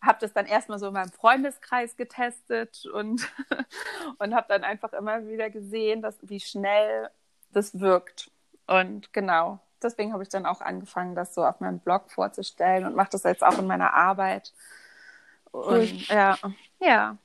[0.06, 3.28] habe das dann erstmal so in meinem Freundeskreis getestet und,
[4.20, 7.10] und habe dann einfach immer wieder gesehen, dass, wie schnell
[7.52, 8.32] das wirkt.
[8.68, 12.96] Und genau, deswegen habe ich dann auch angefangen, das so auf meinem Blog vorzustellen und
[12.96, 14.54] mache das jetzt auch in meiner Arbeit.
[15.52, 16.38] Und ja,
[16.80, 17.18] ja.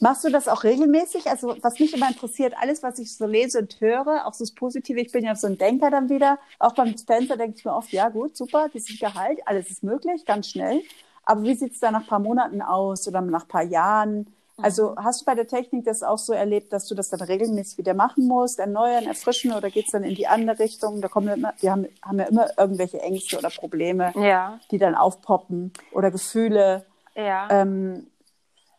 [0.00, 1.28] Machst du das auch regelmäßig?
[1.28, 4.52] Also, was mich immer interessiert, alles, was ich so lese und höre, auch so das
[4.52, 6.38] Positive, ich bin ja so ein Denker dann wieder.
[6.58, 9.82] Auch beim Spencer denke ich mir oft, ja, gut, super, das ist Gehalt, alles ist
[9.82, 10.82] möglich, ganz schnell.
[11.28, 14.32] Aber wie sieht es da nach ein paar Monaten aus oder nach ein paar Jahren?
[14.56, 15.04] Also mhm.
[15.04, 17.92] hast du bei der Technik das auch so erlebt, dass du das dann regelmäßig wieder
[17.92, 21.02] machen musst, erneuern, erfrischen oder geht es dann in die andere Richtung?
[21.02, 24.58] Da kommen wir immer, wir haben, haben ja immer irgendwelche Ängste oder Probleme, ja.
[24.70, 26.86] die dann aufpoppen oder Gefühle.
[27.14, 27.48] Ja.
[27.50, 28.06] Ähm,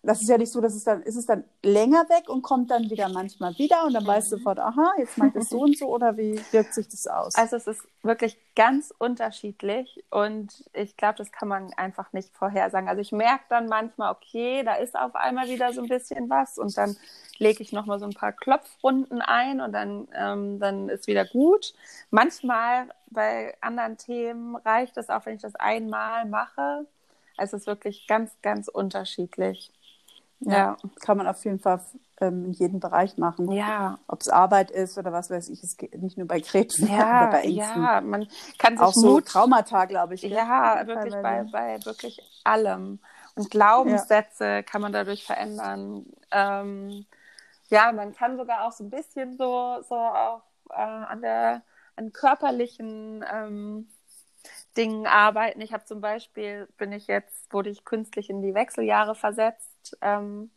[0.02, 2.72] das ist ja nicht so, dass es dann, ist es dann länger weg und kommt
[2.72, 4.40] dann wieder manchmal wieder und dann weißt du mhm.
[4.40, 7.36] sofort, aha, jetzt macht es so und so oder wie wirkt sich das aus?
[7.36, 12.88] Also es ist wirklich ganz unterschiedlich und ich glaube, das kann man einfach nicht vorhersagen.
[12.88, 16.58] Also ich merke dann manchmal, okay, da ist auf einmal wieder so ein bisschen was
[16.58, 16.96] und dann
[17.38, 21.74] lege ich nochmal so ein paar Klopfrunden ein und dann, ähm, dann ist wieder gut.
[22.10, 26.86] Manchmal bei anderen Themen reicht es auch, wenn ich das einmal mache.
[27.36, 29.72] Also es ist wirklich ganz, ganz unterschiedlich.
[30.42, 30.78] Ja.
[31.02, 31.82] kann man auf jeden Fall
[32.22, 33.52] ähm, in jedem Bereich machen.
[33.52, 34.00] Ja.
[34.08, 36.88] Ob es Arbeit ist oder was weiß ich, es geht nicht nur bei Krebs ja,
[36.88, 37.84] oder bei Ängsten.
[37.84, 40.22] Ja, man kann sich auch so Mut, Traumata, glaube ich.
[40.24, 43.00] Ja, wirklich bei, bei wirklich allem.
[43.36, 44.62] Und Glaubenssätze ja.
[44.64, 46.06] kann man dadurch verändern.
[46.32, 47.06] Ähm,
[47.70, 51.62] ja, man kann sogar auch so ein bisschen so, so auch äh, an der
[51.96, 53.90] an körperlichen ähm,
[54.78, 55.60] Dingen arbeiten.
[55.60, 59.69] Ich habe zum Beispiel, bin ich jetzt, wurde ich künstlich in die Wechseljahre versetzt
[60.02, 60.50] ähm,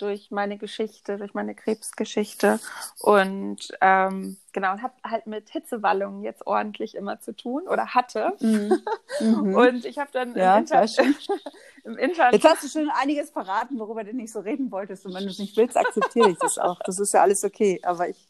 [0.00, 2.58] durch meine Geschichte, durch meine Krebsgeschichte.
[3.00, 8.32] Und ähm, genau, und habe halt mit Hitzewallungen jetzt ordentlich immer zu tun oder hatte.
[8.40, 8.82] Mhm.
[9.20, 9.54] Mhm.
[9.54, 10.84] und ich habe dann ja, im, Inter
[11.84, 12.32] im Internet.
[12.32, 15.04] Jetzt hast du schon einiges verraten, worüber du nicht so reden wolltest.
[15.06, 16.78] Und wenn du es nicht willst, akzeptiere ich das auch.
[16.84, 17.80] Das ist ja alles okay.
[17.82, 18.29] Aber ich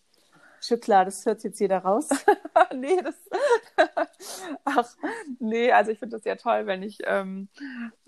[0.60, 2.08] Schon klar, das hört jetzt jeder raus.
[2.74, 3.16] nee, das.
[4.64, 4.96] Ach,
[5.38, 7.48] nee, also ich finde das ja toll, wenn ich ähm,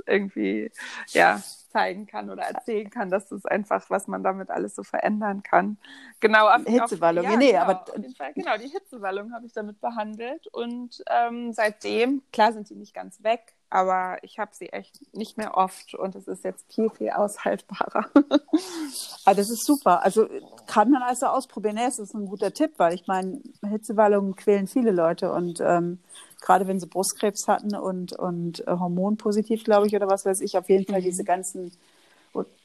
[0.06, 0.70] irgendwie
[1.08, 1.40] ja
[1.72, 5.78] zeigen kann oder erzählen kann, dass das einfach, was man damit alles so verändern kann.
[6.20, 6.48] Genau.
[6.48, 7.84] Auf, Hitzewallung, auf, ja, nee, genau, aber.
[8.16, 12.94] Fall, genau, die Hitzewallung habe ich damit behandelt und ähm, seitdem, klar sind die nicht
[12.94, 16.90] ganz weg, aber ich habe sie echt nicht mehr oft und es ist jetzt viel,
[16.90, 18.04] viel aushaltbarer.
[19.24, 20.02] ah, das ist super.
[20.04, 20.28] Also
[20.66, 21.78] kann man also ausprobieren.
[21.78, 26.00] Ja, es ist ein guter Tipp, weil ich meine, Hitzewallungen quälen viele Leute und ähm,
[26.42, 30.58] gerade wenn sie Brustkrebs hatten und, und äh, hormonpositiv, glaube ich, oder was weiß ich,
[30.58, 31.04] auf jeden Fall mhm.
[31.04, 31.72] diese ganzen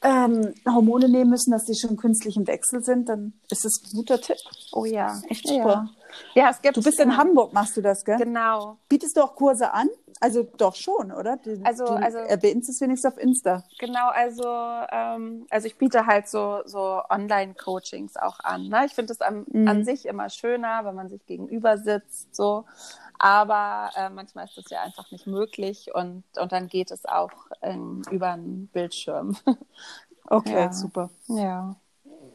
[0.02, 3.96] ähm, Hormone nehmen müssen, dass die schon künstlich im Wechsel sind, dann ist das ein
[3.96, 4.36] guter Tipp.
[4.72, 5.88] Oh ja, echt super.
[6.34, 6.76] Ja, ja es gibt.
[6.76, 8.16] Du bist in Hamburg, machst du das, gell?
[8.16, 8.78] Genau.
[8.88, 9.88] Bietest du auch Kurse an?
[10.20, 11.36] Also doch schon, oder?
[11.36, 13.64] Die, also, du also erwähnst es wenigstens auf Insta.
[13.78, 14.44] Genau, also
[14.90, 18.68] ähm, also ich biete halt so so Online-Coachings auch an.
[18.68, 18.86] Ne?
[18.86, 19.68] Ich finde es mhm.
[19.68, 22.64] an sich immer schöner, wenn man sich gegenüber sitzt, so.
[23.18, 27.32] Aber äh, manchmal ist das ja einfach nicht möglich und, und dann geht es auch
[27.62, 29.36] ähm, über einen Bildschirm.
[30.26, 30.72] okay, ja.
[30.72, 31.10] super.
[31.26, 31.74] Ja.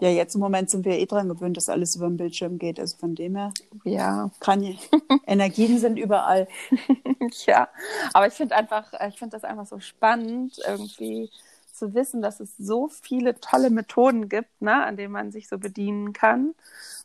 [0.04, 2.78] Ja, jetzt im Moment sind wir eh dran gewöhnt, dass alles über den Bildschirm geht.
[2.78, 3.54] Also von dem her.
[3.86, 4.32] Ja.
[4.42, 4.62] Kann,
[5.26, 6.50] Energien sind überall.
[7.46, 7.70] ja,
[8.12, 11.32] aber ich finde einfach, ich finde das einfach so spannend, irgendwie
[11.72, 15.58] zu wissen, dass es so viele tolle Methoden gibt, ne, an denen man sich so
[15.58, 16.54] bedienen kann.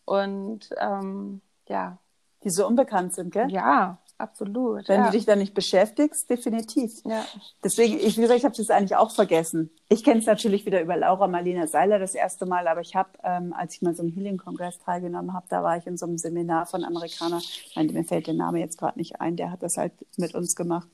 [0.05, 1.99] Und ähm, ja,
[2.43, 3.49] die so unbekannt sind, gell?
[3.49, 4.89] Ja, absolut.
[4.89, 5.07] Wenn ja.
[5.07, 6.93] du dich da nicht beschäftigst, definitiv.
[7.05, 7.25] Ja.
[7.65, 9.71] Deswegen, ich, wie gesagt, ich habe das eigentlich auch vergessen.
[9.89, 13.11] Ich kenne es natürlich wieder über Laura Marlina Seiler das erste Mal, aber ich habe,
[13.23, 16.19] ähm, als ich mal so einen Healing-Kongress teilgenommen habe, da war ich in so einem
[16.19, 17.41] Seminar von Amerikaner,
[17.75, 20.55] meine, mir fällt der Name jetzt gerade nicht ein, der hat das halt mit uns
[20.55, 20.89] gemacht.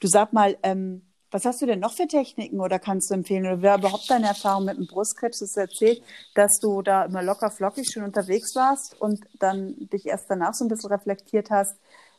[0.00, 3.44] Du sag mal, ähm, was hast du denn noch für Techniken oder kannst du empfehlen?
[3.44, 6.02] Oder wer überhaupt deine Erfahrung mit dem Brustkrebs ist erzählt,
[6.34, 10.64] dass du da immer locker flockig schon unterwegs warst und dann dich erst danach so
[10.64, 11.76] ein bisschen reflektiert hast,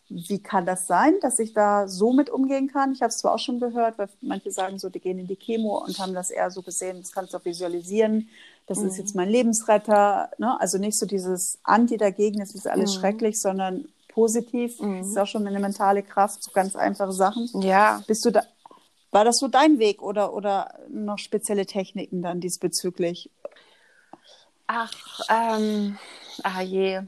[0.09, 2.93] wie kann das sein, dass ich da so mit umgehen kann?
[2.93, 5.35] Ich habe es zwar auch schon gehört, weil manche sagen so, die gehen in die
[5.35, 8.29] Chemo und haben das eher so gesehen, das kannst du auch visualisieren,
[8.65, 8.87] das mhm.
[8.87, 10.31] ist jetzt mein Lebensretter.
[10.37, 10.59] Ne?
[10.59, 12.99] Also nicht so dieses Anti dagegen, das ist alles mhm.
[12.99, 14.79] schrecklich, sondern positiv.
[14.79, 14.99] Mhm.
[14.99, 17.49] Das ist auch schon eine mentale Kraft, so ganz einfache Sachen.
[17.61, 18.03] Ja.
[18.07, 18.43] Bist du da,
[19.11, 23.29] war das so dein Weg oder, oder noch spezielle Techniken dann diesbezüglich?
[24.67, 24.93] Ach,
[25.29, 25.97] ähm,
[26.43, 27.01] ah je.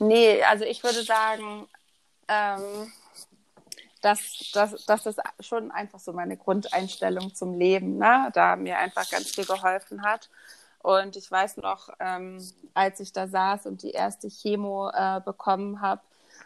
[0.00, 1.68] Nee, also ich würde sagen,
[2.28, 2.92] ähm,
[4.02, 8.30] dass, dass das schon einfach so meine Grundeinstellung zum Leben, ne?
[8.34, 10.28] da mir einfach ganz viel geholfen hat.
[10.82, 12.38] Und ich weiß noch, ähm,
[12.74, 16.02] als ich da saß und die erste Chemo äh, bekommen habe,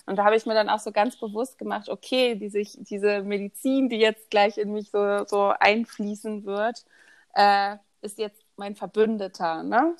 [0.06, 3.88] und da habe ich mir dann auch so ganz bewusst gemacht, okay, diese, diese Medizin,
[3.88, 6.84] die jetzt gleich in mich so, so einfließen wird,
[7.34, 9.62] äh, ist jetzt mein Verbündeter.
[9.62, 9.96] Ne?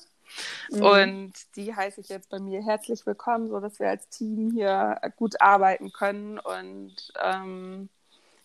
[0.69, 0.81] Mhm.
[0.81, 4.99] Und die heiße ich jetzt bei mir herzlich willkommen, so dass wir als Team hier
[5.17, 7.89] gut arbeiten können und ähm,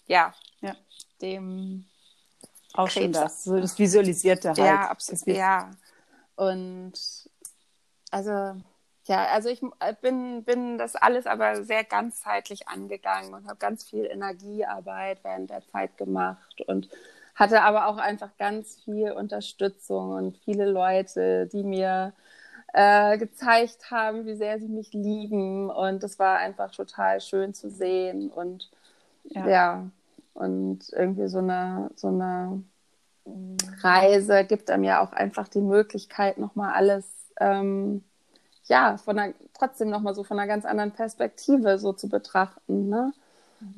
[0.06, 0.74] ja, ja,
[1.22, 1.86] dem
[2.74, 4.58] auch schon das, so das Visualisierte halt.
[4.58, 5.26] Ja, absolut.
[5.26, 5.70] Ja.
[6.36, 6.94] Und
[8.10, 8.56] also
[9.06, 9.60] ja, also ich
[10.00, 15.66] bin, bin das alles aber sehr ganzheitlich angegangen und habe ganz viel Energiearbeit während der
[15.66, 16.88] Zeit gemacht und
[17.34, 22.12] hatte aber auch einfach ganz viel Unterstützung und viele Leute, die mir
[22.72, 25.70] äh, gezeigt haben, wie sehr sie mich lieben.
[25.70, 28.30] Und das war einfach total schön zu sehen.
[28.30, 28.70] Und
[29.24, 29.90] ja, ja
[30.34, 32.62] und irgendwie so eine, so eine
[33.80, 37.06] Reise gibt einem ja auch einfach die Möglichkeit, nochmal alles,
[37.40, 38.04] ähm,
[38.64, 42.88] ja, von einer, trotzdem nochmal so von einer ganz anderen Perspektive so zu betrachten.
[42.88, 43.12] Ne?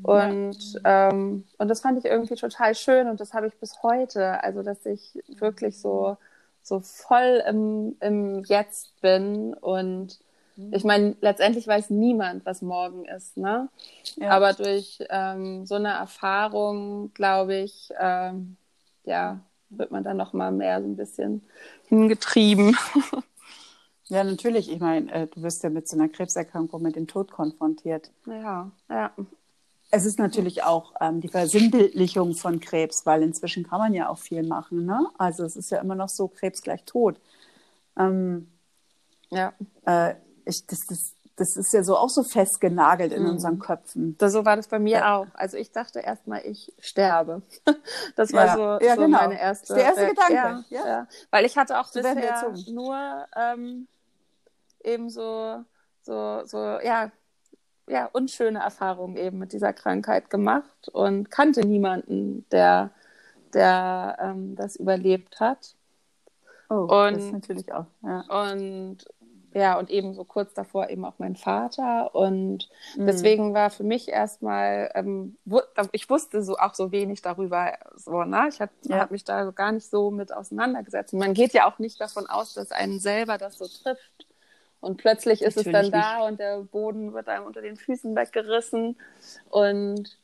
[0.03, 1.11] Und, ja.
[1.11, 4.43] ähm, und das fand ich irgendwie total schön und das habe ich bis heute.
[4.43, 6.17] Also, dass ich wirklich so,
[6.63, 10.19] so voll im, im Jetzt bin und
[10.71, 13.69] ich meine, letztendlich weiß niemand, was morgen ist, ne?
[14.17, 14.31] Ja.
[14.31, 18.57] Aber durch ähm, so eine Erfahrung, glaube ich, ähm,
[19.05, 21.43] ja, wird man dann noch mal mehr so ein bisschen
[21.89, 22.77] hingetrieben.
[24.09, 24.71] Ja, natürlich.
[24.71, 28.11] Ich meine, äh, du wirst ja mit so einer Krebserkrankung mit dem Tod konfrontiert.
[28.27, 29.11] Ja, ja.
[29.91, 34.19] Es ist natürlich auch ähm, die Versinnbildlichung von Krebs, weil inzwischen kann man ja auch
[34.19, 34.85] viel machen.
[34.85, 35.07] Ne?
[35.17, 37.21] Also es ist ja immer noch so, Krebs gleich tot.
[37.97, 38.51] Ähm,
[39.31, 39.53] ja.
[39.87, 43.31] Äh, ich, das, das, das ist ja so auch so festgenagelt in mhm.
[43.31, 44.17] unseren Köpfen.
[44.19, 45.17] Das, so war das bei mir ja.
[45.17, 45.27] auch.
[45.35, 47.43] Also ich dachte erstmal, ich sterbe.
[48.17, 48.55] Das war ja.
[48.55, 49.19] so, ja, so genau.
[49.19, 49.75] meine erste.
[49.75, 50.65] Der erste Gedanke.
[50.71, 51.07] Ja.
[51.31, 53.87] Weil ich hatte auch so bisher nur ähm,
[54.83, 55.65] eben so,
[56.03, 57.11] so, so, ja,
[57.89, 62.91] ja, unschöne Erfahrungen eben mit dieser Krankheit gemacht und kannte niemanden, der,
[63.53, 65.75] der ähm, das überlebt hat.
[66.69, 67.87] Oh, und, das natürlich auch.
[68.03, 68.21] Ja.
[68.51, 69.07] Und
[69.57, 72.15] ja, und eben so kurz davor eben auch mein Vater.
[72.15, 73.07] Und mhm.
[73.07, 75.39] deswegen war für mich erstmal, ähm,
[75.93, 78.49] ich wusste so auch so wenig darüber, so, ne?
[78.51, 78.99] Ich habe ja.
[78.99, 81.15] hab mich da gar nicht so mit auseinandergesetzt.
[81.15, 84.26] Und man geht ja auch nicht davon aus, dass einen selber das so trifft.
[84.87, 86.29] Und plötzlich ist Natürlich es dann da nicht.
[86.29, 88.97] und der Boden wird einem unter den Füßen weggerissen.
[89.51, 90.17] Und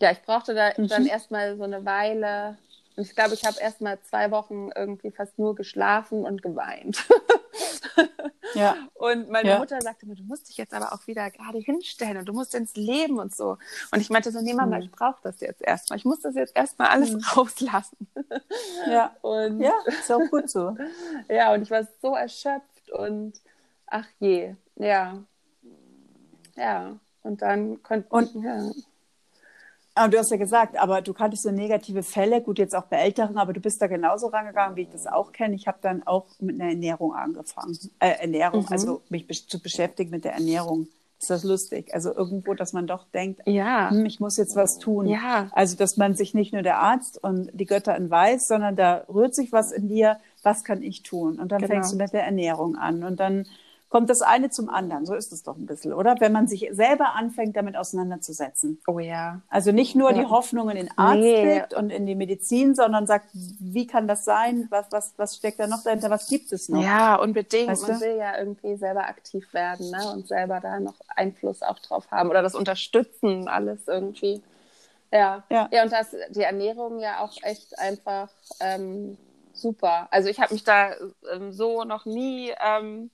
[0.00, 0.88] ja, ich brauchte da mhm.
[0.88, 2.56] dann erstmal so eine Weile.
[2.96, 7.04] Und ich glaube, ich habe erstmal zwei Wochen irgendwie fast nur geschlafen und geweint.
[8.54, 8.74] ja.
[8.94, 9.58] Und meine ja.
[9.58, 12.54] Mutter sagte mir, du musst dich jetzt aber auch wieder gerade hinstellen und du musst
[12.54, 13.58] ins Leben und so.
[13.92, 14.84] Und ich meinte so, nee, Mama, mhm.
[14.84, 15.98] ich brauche das jetzt erstmal.
[15.98, 17.22] Ich muss das jetzt erstmal alles mhm.
[17.36, 18.08] rauslassen.
[18.88, 19.14] ja.
[19.20, 20.74] Und ja, ist auch gut so.
[21.28, 23.34] ja, und ich war so erschöpft und
[23.86, 25.22] Ach je, ja.
[26.56, 28.70] Ja, und dann konnte und ja.
[29.94, 32.98] Aber du hast ja gesagt, aber du kanntest so negative Fälle, gut, jetzt auch bei
[32.98, 35.54] Älteren, aber du bist da genauso rangegangen, wie ich das auch kenne.
[35.54, 37.78] Ich habe dann auch mit einer Ernährung angefangen.
[37.98, 38.72] Äh, Ernährung, mhm.
[38.72, 40.88] also mich zu beschäftigen mit der Ernährung.
[41.18, 41.94] Ist das lustig?
[41.94, 43.88] Also irgendwo, dass man doch denkt, ja.
[43.88, 45.06] Hm, ich muss jetzt was tun.
[45.06, 45.48] Ja.
[45.52, 49.02] Also, dass man sich nicht nur der Arzt und die Götter in Weiß, sondern da
[49.08, 51.40] rührt sich was in dir, was kann ich tun?
[51.40, 51.72] Und dann genau.
[51.72, 53.46] fängst du mit der Ernährung an und dann
[53.88, 55.06] kommt das eine zum anderen.
[55.06, 56.16] So ist es doch ein bisschen, oder?
[56.18, 58.80] Wenn man sich selber anfängt, damit auseinanderzusetzen.
[58.86, 59.40] Oh ja.
[59.48, 60.18] Also nicht nur Ja.
[60.18, 61.62] die Hoffnung in Arzt Nee.
[61.76, 64.66] und in die Medizin, sondern sagt, wie kann das sein?
[64.70, 66.10] Was, was, was steckt da noch dahinter?
[66.10, 66.82] Was gibt es noch?
[66.82, 67.68] Ja, unbedingt.
[67.68, 68.04] Weißt Man du?
[68.06, 70.12] will ja irgendwie selber aktiv werden ne?
[70.12, 74.42] und selber da noch Einfluss auch drauf haben oder das unterstützen, alles irgendwie.
[75.12, 75.68] Ja, Ja.
[75.70, 78.28] ja und das, die Ernährung ja auch echt einfach
[78.60, 79.16] ähm,
[79.52, 80.08] super.
[80.10, 80.90] Also ich habe mich da
[81.32, 83.10] ähm, so noch nie ähm,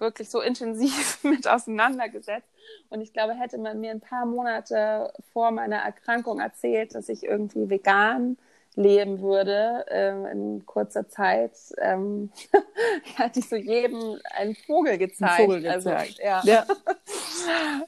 [0.00, 2.48] wirklich so intensiv mit auseinandergesetzt.
[2.90, 7.24] Und ich glaube, hätte man mir ein paar Monate vor meiner Erkrankung erzählt, dass ich
[7.24, 8.36] irgendwie vegan
[8.76, 12.30] leben würde ähm, in kurzer Zeit, ähm,
[13.16, 15.40] hätte ich so jedem einen Vogel gezeigt.
[15.40, 16.18] Vogel Also, gezeigt.
[16.22, 16.42] ja.
[16.44, 16.64] Ja.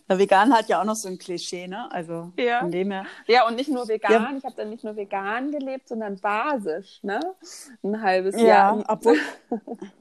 [0.09, 1.89] Der Vegan hat ja auch noch so ein Klischee, ne?
[1.93, 2.61] Also Ja.
[2.61, 3.07] von dem her.
[3.29, 4.33] Ja, und nicht nur vegan, Ja.
[4.37, 7.21] ich habe dann nicht nur vegan gelebt, sondern basisch, ne?
[7.85, 8.85] Ein halbes Ja, Jahr.
[8.89, 9.19] obwohl,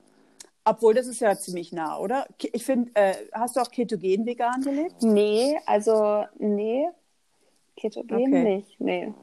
[0.69, 2.25] obwohl das ist ja ziemlich nah, oder?
[2.53, 5.01] Ich finde, äh, hast du auch ketogen vegan gelebt?
[5.01, 6.87] Nee, also nee.
[7.75, 8.43] Ketogen Okay.
[8.43, 9.13] nicht, nee.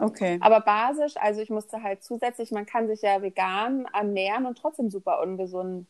[0.00, 0.38] Okay.
[0.40, 4.90] Aber basisch, also ich musste halt zusätzlich, man kann sich ja vegan ernähren und trotzdem
[4.90, 5.86] super ungesund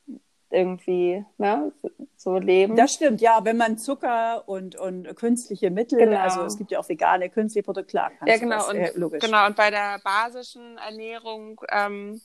[0.50, 1.70] irgendwie, ne,
[2.16, 2.74] so leben.
[2.74, 6.18] Das stimmt, ja, wenn man Zucker und, und künstliche Mittel, Genau.
[6.20, 8.56] also es gibt ja auch vegane, künstliche Produkte, klar, ja, genau.
[8.56, 9.22] das, Und, äh, logisch.
[9.22, 9.46] genau.
[9.46, 12.18] Und bei der basischen Ernährung, ähm,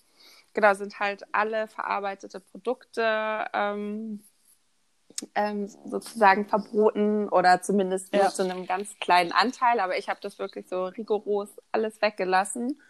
[0.54, 4.24] genau, sind halt alle verarbeitete Produkte ähm,
[5.36, 8.30] ähm, sozusagen verboten oder zumindest nur Ja.
[8.30, 9.80] zu einem ganz kleinen Anteil.
[9.80, 12.82] Aber ich habe das wirklich so rigoros alles weggelassen.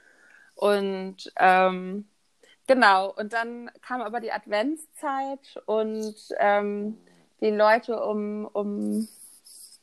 [0.56, 2.08] Und ähm,
[2.68, 6.98] genau, und dann kam aber die Adventszeit und ähm,
[7.42, 9.08] die Leute um, um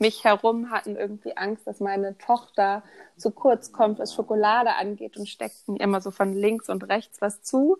[0.00, 2.82] mich herum hatten irgendwie Angst, dass meine Tochter
[3.16, 7.42] zu kurz kommt, was Schokolade angeht und steckten immer so von links und rechts was
[7.42, 7.76] zu.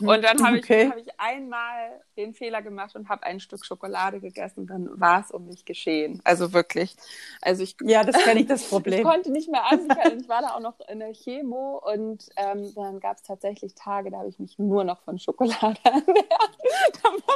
[0.00, 0.84] Und dann habe Okay.
[0.84, 5.00] ich, hab ich einmal den Fehler gemacht und habe ein Stück Schokolade gegessen und dann
[5.00, 6.20] war es um mich geschehen.
[6.24, 6.94] Also wirklich.
[7.42, 9.02] Also ich Ja, das kenne ich das ich Problem.
[9.04, 10.20] konnte nicht mehr ansichern.
[10.20, 14.10] Ich war da auch noch in der Chemo und ähm, dann gab es tatsächlich Tage,
[14.12, 16.06] da habe ich mich nur noch von Schokolade ernährt.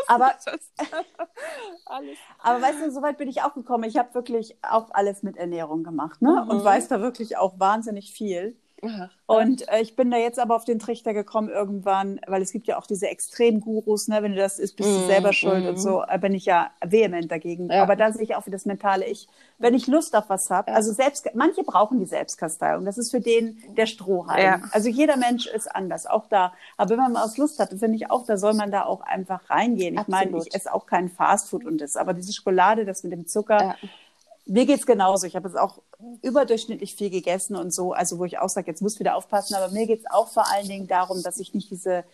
[0.07, 0.55] Aber- ich.
[2.39, 3.64] Aber weißt du, soweit bin ich auch gekommen.
[3.87, 6.43] Ich habe wirklich auch alles mit Ernährung gemacht ne?
[6.45, 6.51] Mhm.
[6.51, 8.57] und weiß da wirklich auch wahnsinnig viel.
[9.27, 12.67] Und äh, ich bin da jetzt aber auf den Trichter gekommen irgendwann, weil es gibt
[12.67, 14.23] ja auch diese Extremgurus, ne?
[14.23, 15.69] wenn du das isst, bist du Mm, selber schuld mm.
[15.69, 17.71] und so, äh, bin ich ja vehement dagegen.
[17.71, 17.83] Ja.
[17.83, 19.27] Aber da sehe ich auch wie das mentale Ich.
[19.59, 23.21] Wenn ich Lust auf was habe, also selbst, manche brauchen die Selbstkasteiung, das ist für
[23.21, 24.43] den der Strohhalm.
[24.43, 24.61] Ja.
[24.73, 26.53] Also jeder Mensch ist anders, auch da.
[26.77, 29.01] Aber wenn man mal aus Lust hat, finde ich auch, da soll man da auch
[29.01, 29.99] einfach reingehen.
[29.99, 30.49] Ich meine, Absolut.
[30.49, 33.77] ich esse auch kein Fastfood und das, aber diese Schokolade, das mit dem Zucker, Ja.
[34.47, 35.27] Mir geht's genauso.
[35.27, 35.83] Ich habe jetzt auch
[36.23, 39.73] überdurchschnittlich viel gegessen und so, also wo ich auch sage, jetzt muss wieder aufpassen, aber
[39.73, 42.05] mir geht's auch vor allen Dingen darum, dass ich nicht diese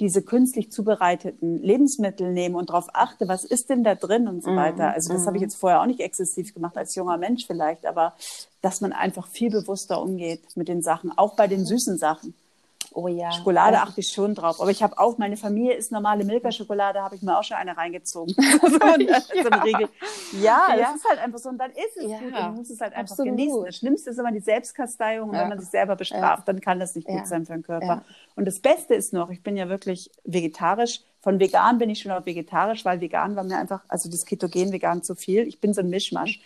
[0.00, 4.54] diese künstlich zubereiteten Lebensmittel nehme und darauf achte, was ist denn da drin und so
[4.54, 4.92] weiter.
[4.94, 8.14] Also das habe ich jetzt vorher auch nicht exzessiv gemacht als junger Mensch vielleicht, aber
[8.62, 12.34] dass man einfach viel bewusster umgeht mit den Sachen, auch bei den süßen Sachen.
[12.94, 13.30] Oh ja.
[13.32, 14.60] Schokolade achte ich schon drauf.
[14.60, 17.76] Aber ich habe auch, meine Familie ist normale Milka-Schokolade, habe ich mir auch schon eine
[17.76, 18.34] reingezogen.
[18.60, 19.88] so, eine Regel.
[20.40, 20.76] Ja, Ja.
[20.78, 21.48] das ist halt einfach so.
[21.50, 22.26] Und dann ist es Ja, gut.
[22.26, 23.36] Und man muss es halt einfach absolut.
[23.36, 23.64] genießen.
[23.64, 25.28] Das Schlimmste ist immer die Selbstkasteiung.
[25.30, 25.42] Und Ja.
[25.42, 27.16] wenn man sich selber bestraft, dann kann das nicht Ja.
[27.18, 27.86] gut sein für den Körper.
[27.86, 28.02] Ja.
[28.36, 31.00] Und das Beste ist noch, ich bin ja wirklich vegetarisch.
[31.20, 34.72] Von vegan bin ich schon auf vegetarisch, weil vegan war mir einfach, also das Ketogen
[34.72, 35.48] vegan zu viel.
[35.48, 36.40] Ich bin so ein Mischmasch,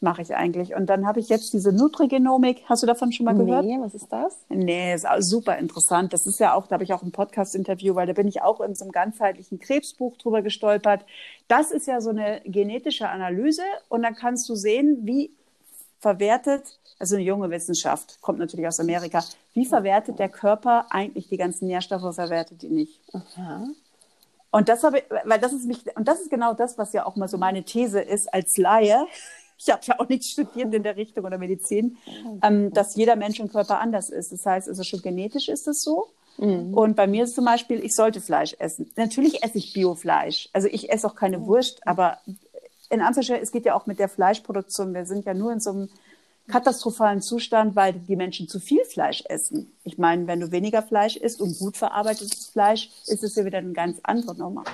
[0.00, 0.74] mache ich eigentlich.
[0.74, 2.62] Und dann habe ich jetzt diese Nutrigenomik.
[2.66, 3.64] Hast du davon schon mal gehört?
[3.64, 4.36] Nee, was ist das?
[4.50, 6.12] Nee, ist super interessant.
[6.12, 8.60] Das ist ja auch, da habe ich auch ein Podcast-Interview, weil da bin ich auch
[8.60, 11.04] in so einem ganzheitlichen Krebsbuch drüber gestolpert.
[11.48, 15.30] Das ist ja so eine genetische Analyse und dann kannst du sehen, wie
[15.98, 21.36] verwertet, also eine junge Wissenschaft, kommt natürlich aus Amerika, wie verwertet der Körper eigentlich die
[21.38, 23.00] ganzen Nährstoffe, verwertet die nicht.
[23.12, 23.68] Aha.
[24.50, 27.06] Und das habe ich, weil das ist mich, und das ist genau das, was ja
[27.06, 29.06] auch mal so meine These ist als Laie.
[29.62, 31.98] Ich habe ja auch nicht studiert in der Richtung oder Medizin,
[32.42, 34.32] ähm, dass jeder Mensch und Körper anders ist.
[34.32, 36.08] Das heißt, also schon genetisch ist es so.
[36.72, 38.90] Und bei mir ist zum Beispiel, ich sollte Fleisch essen.
[38.96, 40.48] Natürlich esse ich Biofleisch.
[40.54, 42.16] Also ich esse auch keine Wurst, aber
[42.88, 44.94] in Anführungsstrichen, es geht ja auch mit der Fleischproduktion.
[44.94, 45.90] Wir sind ja nur in so einem
[46.50, 49.72] katastrophalen Zustand, weil die Menschen zu viel Fleisch essen.
[49.84, 53.58] Ich meine, wenn du weniger Fleisch isst und gut verarbeitetes Fleisch, ist es ja wieder
[53.58, 54.64] eine ganz andere Nummer.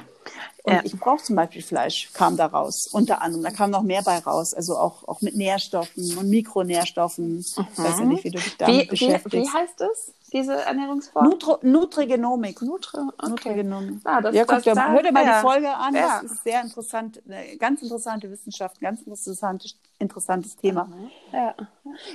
[0.66, 0.80] Und Ja.
[0.84, 3.44] ich brauche zum Beispiel Fleisch, kam da raus, unter anderem.
[3.44, 7.38] Da kam noch mehr bei raus, also auch, auch mit Nährstoffen und Mikronährstoffen.
[7.38, 9.32] Ich weiß ja nicht, wie du dich damit Wie, wie, beschäftigst.
[9.32, 10.12] wie heißt es?
[10.32, 11.24] diese Ernährungsform?
[11.24, 12.60] Nutro Nutrigenomik.
[12.60, 13.28] Nutri okay.
[13.28, 14.00] Nutrigenomik.
[14.04, 15.36] Ah, das, ja, guck, das, dir, da- hör dir mal ja.
[15.36, 15.94] die Folge an.
[15.94, 16.20] Ja.
[16.20, 20.88] Das ist sehr interessant, eine ganz interessante Wissenschaft, ein ganz interessante, interessantes Thema.
[21.32, 21.54] Ja.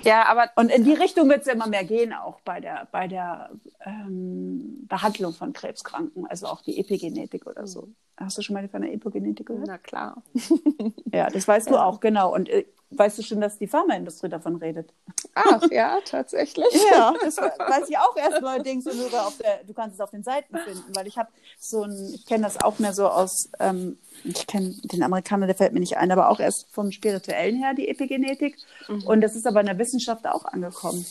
[0.04, 2.88] ja, aber Und in die Richtung wird es ja immer mehr gehen, auch bei der,
[2.92, 3.50] bei der
[3.86, 7.88] ähm, Behandlung von Krebskranken, also auch die Epigenetik oder so.
[8.24, 9.68] Hast du schon mal von der Epigenetik gehört?
[9.68, 10.22] na klar.
[11.14, 12.34] Ja, das weißt du auch, genau.
[12.34, 14.90] Und äh, weißt du schon, dass die Pharmaindustrie davon redet?
[15.36, 16.66] Ach ja, tatsächlich.
[16.92, 20.02] Ja, das we- weiß ich auch erst neuerdings und nur auf der, du kannst es
[20.02, 23.08] auf den Seiten finden, weil ich habe so ein, ich kenne das auch mehr so
[23.10, 26.92] aus, ähm, ich kenne den Amerikaner, der fällt mir nicht ein, aber auch erst vom
[26.92, 28.58] Spirituellen her, die Epigenetik.
[29.06, 31.06] Und das ist aber in der Wissenschaft auch angekommen.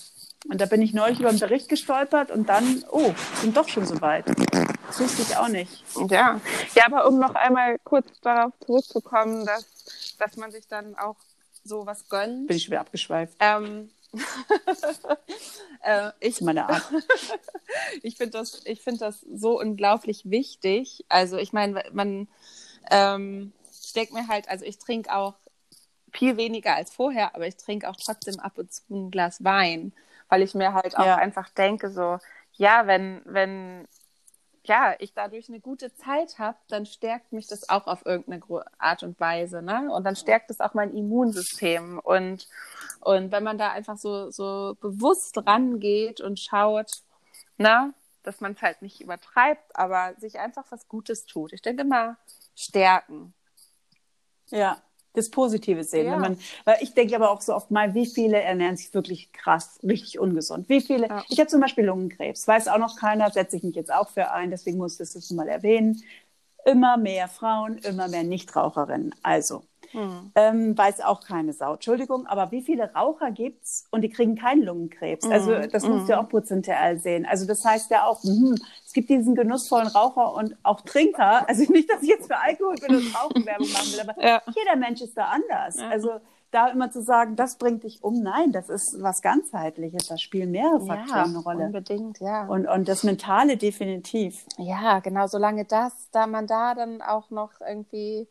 [0.49, 3.85] Und da bin ich neulich über einen Bericht gestolpert und dann, oh, sind doch schon
[3.85, 4.25] so weit.
[4.87, 5.85] Das wusste ich auch nicht.
[6.09, 6.41] Ja.
[6.75, 11.17] ja, aber um noch einmal kurz darauf zurückzukommen, dass, dass man sich dann auch
[11.63, 12.49] so was gönnt.
[12.49, 13.37] Bin ich wieder abgeschweift.
[13.39, 13.91] Ähm,
[15.83, 16.83] äh, ich Das ist meine Art.
[18.03, 21.05] ich finde das, ich finde das so unglaublich wichtig.
[21.09, 22.29] Also ich meine, man,
[22.91, 25.35] ähm, ich denke mir halt, also ich trinke auch
[26.13, 29.93] viel weniger als vorher, aber ich trinke auch trotzdem ab und zu ein Glas Wein,
[30.31, 31.17] weil ich mir halt auch Ja.
[31.17, 32.19] einfach denke, so,
[32.55, 33.87] ja, wenn, wenn,
[34.65, 39.03] ja, ich dadurch eine gute Zeit habe, dann stärkt mich das auch auf irgendeine Art
[39.03, 39.91] und Weise, ne?
[39.93, 41.99] Und dann stärkt es auch mein Immunsystem.
[41.99, 42.49] Und,
[43.01, 46.91] und wenn man da einfach so, so bewusst rangeht und schaut,
[47.59, 51.53] na, dass man es halt nicht übertreibt, aber sich einfach was Gutes tut.
[51.53, 52.17] Ich denke mal,
[52.55, 53.35] stärken.
[54.51, 54.83] Ja,
[55.15, 56.07] das Positive sehen.
[56.07, 56.13] Ja.
[56.13, 59.33] Wenn man, weil ich denke aber auch so oft mal, wie viele ernähren sich wirklich
[59.33, 60.69] krass, richtig ungesund.
[60.69, 61.25] Wie viele, Ja.
[61.29, 64.31] ich habe zum Beispiel Lungenkrebs, weiß auch noch keiner, setze ich mich jetzt auch für
[64.31, 66.03] ein, deswegen muss ich das mal erwähnen.
[66.65, 69.15] Immer mehr Frauen, immer mehr Nichtraucherinnen.
[69.23, 70.33] Also, Hm.
[70.35, 71.75] ähm, weiß auch keine Sau.
[71.75, 75.29] Entschuldigung, aber wie viele Raucher gibt's und die kriegen keinen Lungenkrebs?
[75.31, 77.27] Also das musst du ja auch prozentuell sehen.
[77.27, 81.49] Also das heißt ja auch, mhm, es gibt diesen genussvollen Raucher und auch Trinker.
[81.49, 84.43] Also nicht, dass ich jetzt für Alkohol und Rauchen Werbung machen will, aber Ja.
[84.55, 85.79] jeder Mensch ist da anders.
[85.79, 86.21] Also
[86.51, 90.09] da immer zu sagen, das bringt dich um, nein, das ist was ganzheitliches.
[90.09, 91.65] Da spielen mehrere Faktoren Ja, eine Rolle.
[91.67, 92.47] unbedingt, ja.
[92.47, 94.45] Und, und das Mentale definitiv.
[94.59, 98.29] Ja, genau, solange das, da man da dann auch noch irgendwie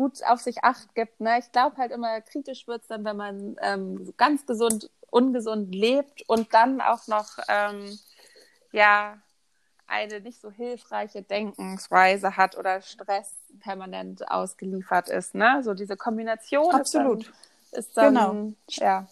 [0.00, 1.20] gut auf sich acht gibt.
[1.20, 1.38] Ne?
[1.40, 6.54] Ich glaube halt immer, kritisch wird's dann, wenn man ähm, ganz gesund, ungesund lebt und
[6.54, 7.98] dann auch noch ähm,
[8.72, 9.18] ja
[9.86, 15.34] eine nicht so hilfreiche Denkensweise hat oder Stress permanent ausgeliefert ist.
[15.34, 15.60] Ne?
[15.62, 17.30] So diese Kombination Absolut.
[17.72, 18.26] ist dann, ist Genau.
[18.28, 19.06] dann ja.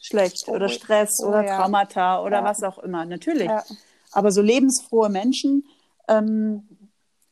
[0.00, 1.56] Schlecht Oh, oder Stress oh, oder ja.
[1.56, 2.44] Traumata oder Ja.
[2.44, 3.06] was auch immer.
[3.06, 3.48] Natürlich.
[3.48, 3.64] Ja.
[4.12, 5.64] Aber so lebensfrohe Menschen,
[6.06, 6.68] ähm,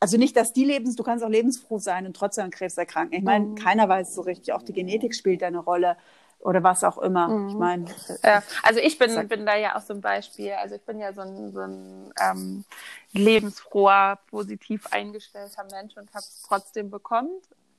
[0.01, 3.19] also nicht, dass die lebens, du kannst auch lebensfroh sein und trotzdem an Krebs erkranken.
[3.19, 3.55] Ich meine, Mhm.
[3.57, 5.97] keiner weiß so richtig, auch die Genetik spielt da eine Rolle
[6.39, 7.29] oder was auch immer.
[7.29, 7.49] Mhm.
[7.49, 7.85] Ich meine,
[8.23, 10.53] Ja, also ich bin, Sag- bin da ja auch so ein Beispiel.
[10.53, 12.65] Also ich bin ja so ein, so ein ähm,
[13.13, 17.31] lebensfroher, positiv eingestellter Mensch und habe es trotzdem bekommen.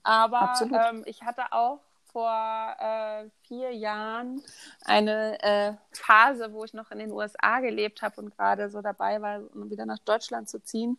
[0.04, 0.50] Aber
[0.90, 1.80] ähm, ich hatte auch
[2.12, 4.42] vor äh, vier Jahren
[4.86, 9.22] eine äh, Phase, wo ich noch in den USA gelebt habe und gerade so dabei
[9.22, 10.98] war, wieder nach Deutschland zu ziehen,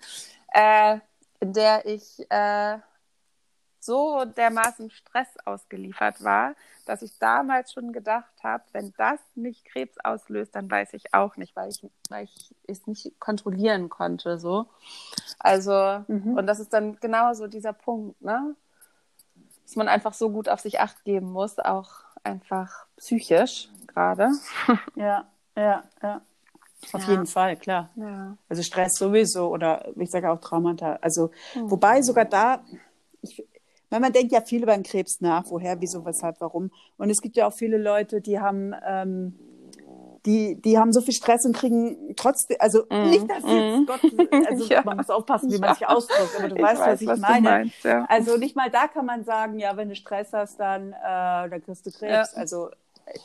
[0.52, 0.98] äh,
[1.40, 2.78] in der ich äh,
[3.80, 9.96] so dermaßen Stress ausgeliefert war, dass ich damals schon gedacht habe, wenn das nicht Krebs
[10.02, 14.38] auslöst, dann weiß ich auch nicht, weil ich, weil ich es nicht kontrollieren konnte.
[14.38, 14.66] So.
[15.38, 16.36] Also, Mhm.
[16.36, 18.56] und das ist dann genau so dieser Punkt, ne?
[19.62, 21.90] Dass man einfach so gut auf sich acht geben muss, auch
[22.24, 24.30] einfach psychisch gerade.
[24.96, 25.26] ja,
[25.56, 26.20] ja, ja.
[26.92, 27.10] Auf Ja.
[27.10, 27.90] jeden Fall, klar.
[27.96, 28.36] Ja.
[28.48, 30.98] Also Stress sowieso oder ich sage auch Traumata.
[31.00, 31.70] Also Mhm.
[31.70, 32.62] wobei sogar da,
[33.22, 33.44] ich,
[33.90, 36.70] man denkt ja viel über den Krebs nach, woher, wieso, weshalb, warum.
[36.96, 39.38] Und es gibt ja auch viele Leute, die haben, ähm,
[40.26, 43.10] die, die haben so viel Stress und kriegen trotzdem, also Mhm.
[43.10, 43.86] nicht, dass jetzt Mhm.
[43.86, 44.00] Gott,
[44.46, 44.82] also Ja.
[44.84, 47.18] man muss aufpassen, wie man sich ausdrückt, aber du Ich weißt, was weiß, ich was
[47.20, 47.48] meine.
[47.48, 48.04] meinst, ja.
[48.08, 50.96] Also nicht mal da kann man sagen, ja, wenn du Stress hast, dann, äh,
[51.48, 52.32] dann kriegst du Krebs.
[52.32, 52.38] Ja.
[52.38, 52.68] Also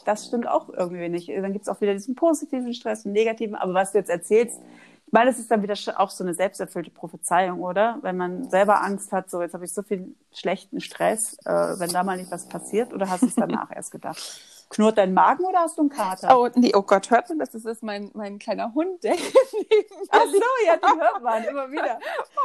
[0.05, 1.29] das stimmt auch irgendwie nicht.
[1.29, 3.55] Dann gibt es auch wieder diesen positiven Stress und negativen.
[3.55, 4.59] Aber was du jetzt erzählst,
[5.05, 7.99] ich meine, es ist dann wieder auch so eine selbsterfüllte Prophezeiung, oder?
[8.01, 11.91] Wenn man selber Angst hat, so jetzt habe ich so viel schlechten Stress, äh, wenn
[11.91, 14.41] da mal nicht was passiert, oder hast du es danach erst gedacht?
[14.73, 16.35] Knurrt dein Magen oder hast du einen Kater?
[16.35, 17.51] Oh, nee, oh Gott, hört man das?
[17.51, 19.29] Das ist mein, mein kleiner Hund, der neben
[19.69, 21.99] mir Ach so, ja, die hört man immer wieder.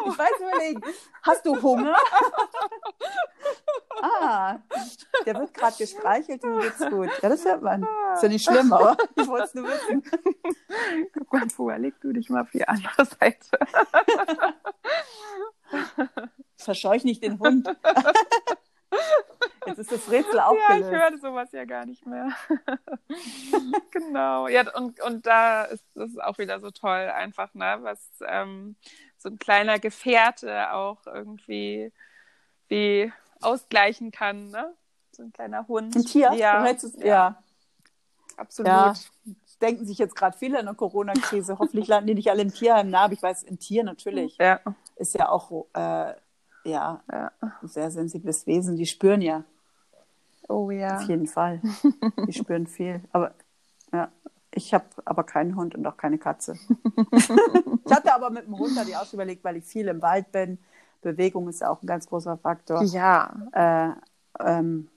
[0.05, 0.83] Ich weiß überlegen,
[1.23, 1.97] hast du Hunger?
[4.03, 4.59] ah,
[5.25, 7.09] der wird gerade gestreichelt und geht's gut.
[7.23, 7.89] Ja, das hört man.
[8.13, 10.03] Ist ja nicht schlimm, aber ich wollte es nur wissen.
[11.15, 13.59] Guck mal, vorher leg du dich mal auf die andere Seite.
[16.59, 17.67] Verscheuch nicht den Hund.
[19.67, 20.35] Jetzt ist das Rätsel
[20.69, 22.31] Ja, ich höre sowas ja gar nicht mehr.
[23.91, 24.49] genau.
[24.49, 28.77] Ja, und, und da ist es auch wieder so toll, einfach, ne, was ähm,
[29.19, 31.93] so ein kleiner Gefährte auch irgendwie
[32.69, 34.75] wie ausgleichen kann, ne?
[35.13, 35.95] So ein kleiner Hund.
[35.97, 36.33] Ein Tier?
[36.35, 36.67] Ja.
[36.67, 36.77] ja.
[37.05, 37.43] ja.
[38.37, 38.69] Absolut.
[38.69, 38.95] Ja.
[39.61, 41.59] Denken sich jetzt gerade viele in der Corona-Krise.
[41.59, 43.05] Hoffentlich landen die nicht alle im Tierheim nach.
[43.05, 44.61] Aber ich weiß, ein Tier natürlich Ja.
[44.95, 46.15] ist ja auch äh,
[46.69, 47.33] ja, ja.
[47.41, 48.77] ein sehr sensibles Wesen.
[48.77, 49.45] Die spüren ja
[50.49, 50.97] Oh ja.
[50.97, 51.61] auf jeden Fall.
[52.27, 53.03] Die spüren viel.
[53.13, 53.35] Aber
[53.93, 54.11] ja,
[54.51, 56.55] ich habe aber keinen Hund und auch keine Katze.
[57.13, 60.01] ich hatte aber mit dem Hund hatte ich auch schon überlegt, weil ich viel im
[60.01, 60.59] Wald bin.
[61.03, 62.83] Bewegung ist ja auch ein ganz großer Faktor.
[62.83, 63.35] Ja.
[63.53, 63.91] Äh,
[64.43, 64.89] ähm,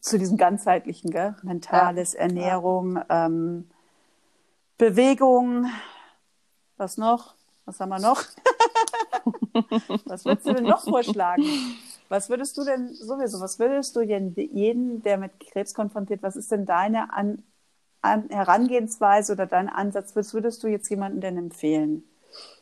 [0.00, 1.36] zu diesem ganzheitlichen, gell?
[1.42, 3.68] mentales, Ernährung, ähm,
[4.78, 5.66] Bewegung,
[6.78, 7.34] was noch?
[7.66, 8.22] Was haben wir noch?
[10.04, 11.44] was würdest du denn noch vorschlagen?
[12.08, 16.34] Was würdest du denn sowieso, was würdest du denn jeden, der mit Krebs konfrontiert, was
[16.34, 17.44] ist denn deine An
[18.02, 20.16] An Herangehensweise oder dein Ansatz?
[20.16, 22.02] Was würdest du jetzt jemandem denn empfehlen?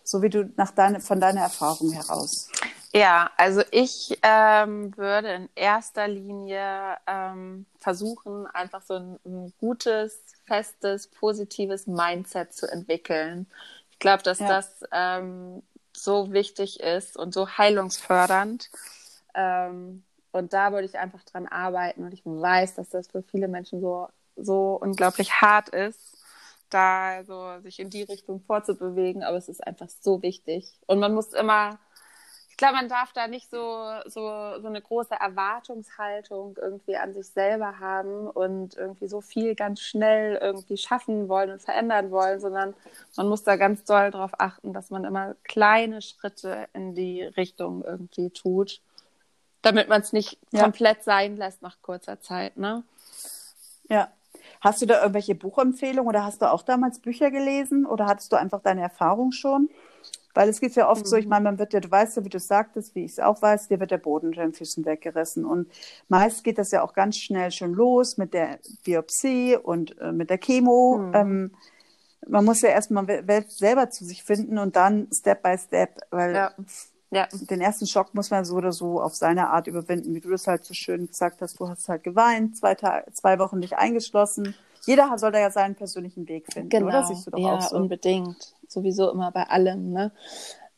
[0.04, 2.50] So wie du nach deine, von deiner Erfahrung heraus.
[2.92, 10.22] Ja, also ich ähm, würde in erster Linie ähm, versuchen, einfach so ein, ein, gutes,
[10.46, 13.46] festes, positives Mindset zu entwickeln.
[13.90, 14.48] Ich glaube, dass ja.
[14.48, 15.62] das ähm,
[16.02, 18.70] so wichtig ist und so heilungsfördernd.
[19.34, 22.04] Ähm, und da würde ich einfach dran arbeiten.
[22.04, 26.18] Und ich weiß, dass das für viele Menschen so, so unglaublich hart ist,
[26.70, 29.22] da so sich in die Richtung vorzubewegen.
[29.22, 30.78] Aber es ist einfach so wichtig.
[30.86, 31.78] Und man muss immer
[32.58, 37.78] glaube, man darf da nicht so, so, so eine große Erwartungshaltung irgendwie an sich selber
[37.78, 42.74] haben und irgendwie so viel ganz schnell irgendwie schaffen wollen und verändern wollen, sondern
[43.16, 47.84] man muss da ganz doll darauf achten, dass man immer kleine Schritte in die Richtung
[47.84, 48.82] irgendwie tut,
[49.62, 50.62] damit man es nicht ja.
[50.62, 52.82] komplett sein lässt nach kurzer Zeit, ne?
[53.88, 54.08] Ja.
[54.60, 58.36] Hast du da irgendwelche Buchempfehlungen oder hast du auch damals Bücher gelesen oder hattest du
[58.36, 59.70] einfach deine Erfahrung schon?
[60.38, 61.08] Weil es geht ja oft mhm.
[61.08, 61.30] so, ich mhm.
[61.30, 63.66] meine, man wird ja, du weißt ja, wie du sagtest, wie ich es auch weiß,
[63.66, 65.44] dir wird der Boden unter den Füßen weggerissen.
[65.44, 65.68] Und
[66.06, 70.30] meist geht das ja auch ganz schnell schon los mit der Biopsie und äh, mit
[70.30, 70.98] der Chemo.
[70.98, 71.14] Mhm.
[71.16, 71.50] Ähm,
[72.28, 73.04] man muss ja erstmal
[73.48, 76.52] selber zu sich finden und dann Step by Step, weil ja.
[77.10, 77.26] Ja.
[77.32, 80.46] den ersten Schock muss man so oder so auf seine Art überwinden, wie du das
[80.46, 81.58] halt so schön gesagt hast.
[81.58, 84.54] Du hast halt geweint, zwei, Tage, zwei Wochen dich eingeschlossen.
[84.86, 86.86] Jeder soll da ja seinen persönlichen Weg finden, genau.
[86.86, 87.06] oder?
[87.06, 87.76] Siehst du doch ja, auch so.
[87.76, 89.92] unbedingt sowieso immer bei allem.
[89.92, 90.12] Ne?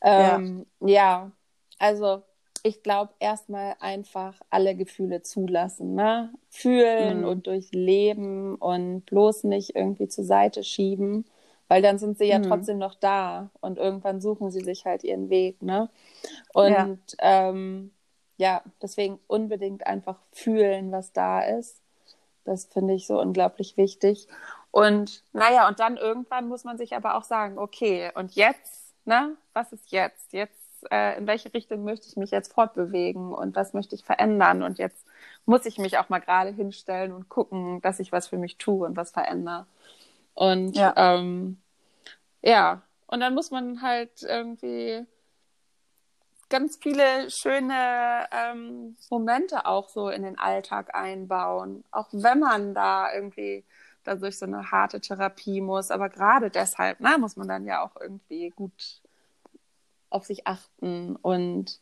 [0.03, 0.89] Ähm, ja.
[0.89, 1.33] ja,
[1.79, 2.23] also
[2.63, 6.33] ich glaube, erstmal einfach alle Gefühle zulassen, ne?
[6.51, 7.27] Fühlen mhm.
[7.27, 11.25] und durchleben und bloß nicht irgendwie zur Seite schieben,
[11.69, 12.45] weil dann sind sie ja mhm.
[12.45, 15.89] trotzdem noch da und irgendwann suchen sie sich halt ihren Weg, ne?
[16.53, 17.93] Und ja, ähm,
[18.37, 21.81] ja deswegen unbedingt einfach fühlen, was da ist.
[22.45, 24.27] Das finde ich so unglaublich wichtig.
[24.71, 29.37] Und naja, und dann irgendwann muss man sich aber auch sagen, okay, und jetzt, ne,
[29.53, 30.33] was ist jetzt?
[30.33, 34.63] Jetzt, äh, in welche Richtung möchte ich mich jetzt fortbewegen und was möchte ich verändern?
[34.63, 35.07] Und jetzt
[35.45, 38.87] muss ich mich auch mal gerade hinstellen und gucken, dass ich was für mich tue
[38.87, 39.67] und was verändere.
[40.35, 41.61] Und ja, ähm,
[42.43, 42.83] ja.
[43.09, 45.05] und dann muss man halt irgendwie
[46.49, 53.13] ganz viele schöne ähm, Momente auch so in den Alltag einbauen, auch wenn man da
[53.13, 53.65] irgendwie
[54.05, 55.91] da durch so eine harte Therapie muss.
[55.91, 59.03] Aber gerade deshalb ne, muss man dann ja auch irgendwie gut
[60.11, 61.81] auf sich achten und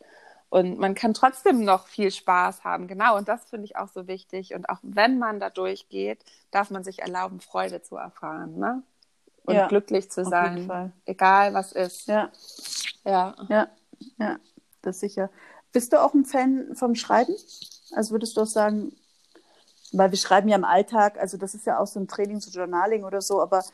[0.50, 3.18] und man kann trotzdem noch viel Spaß haben, genau.
[3.18, 4.54] Und das finde ich auch so wichtig.
[4.54, 8.82] Und auch wenn man da durchgeht, darf man sich erlauben, Freude zu erfahren, ne?
[9.44, 12.06] Und ja, glücklich zu sein, egal was ist.
[12.06, 12.30] Ja.
[13.04, 13.34] Ja.
[13.48, 13.68] Ja.
[14.18, 14.38] Ja,
[14.82, 15.30] das sicher.
[15.72, 17.34] Bist du auch ein Fan vom Schreiben?
[17.92, 18.92] Also würdest du auch sagen,
[19.92, 22.50] weil wir schreiben ja im Alltag, also das ist ja auch so ein Training zu
[22.50, 23.64] Journaling oder so, aber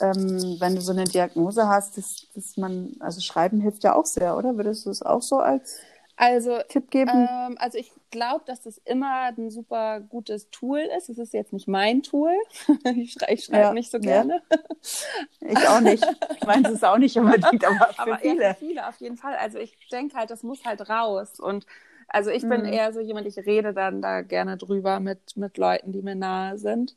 [0.00, 4.06] ähm, wenn du so eine Diagnose hast, dass, dass man, also Schreiben hilft ja auch
[4.06, 4.56] sehr, oder?
[4.56, 5.78] Würdest du es auch so als
[6.16, 7.28] also, Tipp geben?
[7.28, 11.08] Ähm, also ich glaube, dass das immer ein super gutes Tool ist.
[11.08, 12.32] Es ist jetzt nicht mein Tool.
[12.96, 14.42] ich schreibe schrei ja, nicht so gerne.
[14.50, 15.48] Ja.
[15.48, 16.06] Ich auch nicht.
[16.36, 18.54] Ich meine, es ist auch nicht unbedingt, aber für aber viele.
[18.54, 19.34] Für viele auf jeden Fall.
[19.36, 21.40] Also ich denke halt, das muss halt raus.
[21.40, 21.66] Und
[22.08, 22.72] also ich bin mhm.
[22.72, 26.58] eher so jemand, ich rede dann da gerne drüber mit, mit Leuten, die mir nahe
[26.58, 26.96] sind.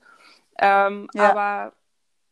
[0.59, 1.31] Ähm, ja.
[1.31, 1.73] Aber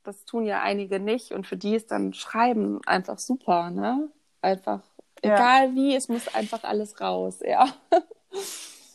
[0.03, 4.09] das tun ja einige nicht und für die ist dann Schreiben einfach super, ne?
[4.41, 4.81] Einfach,
[5.23, 5.35] ja.
[5.35, 7.67] egal wie, es muss einfach alles raus, ja.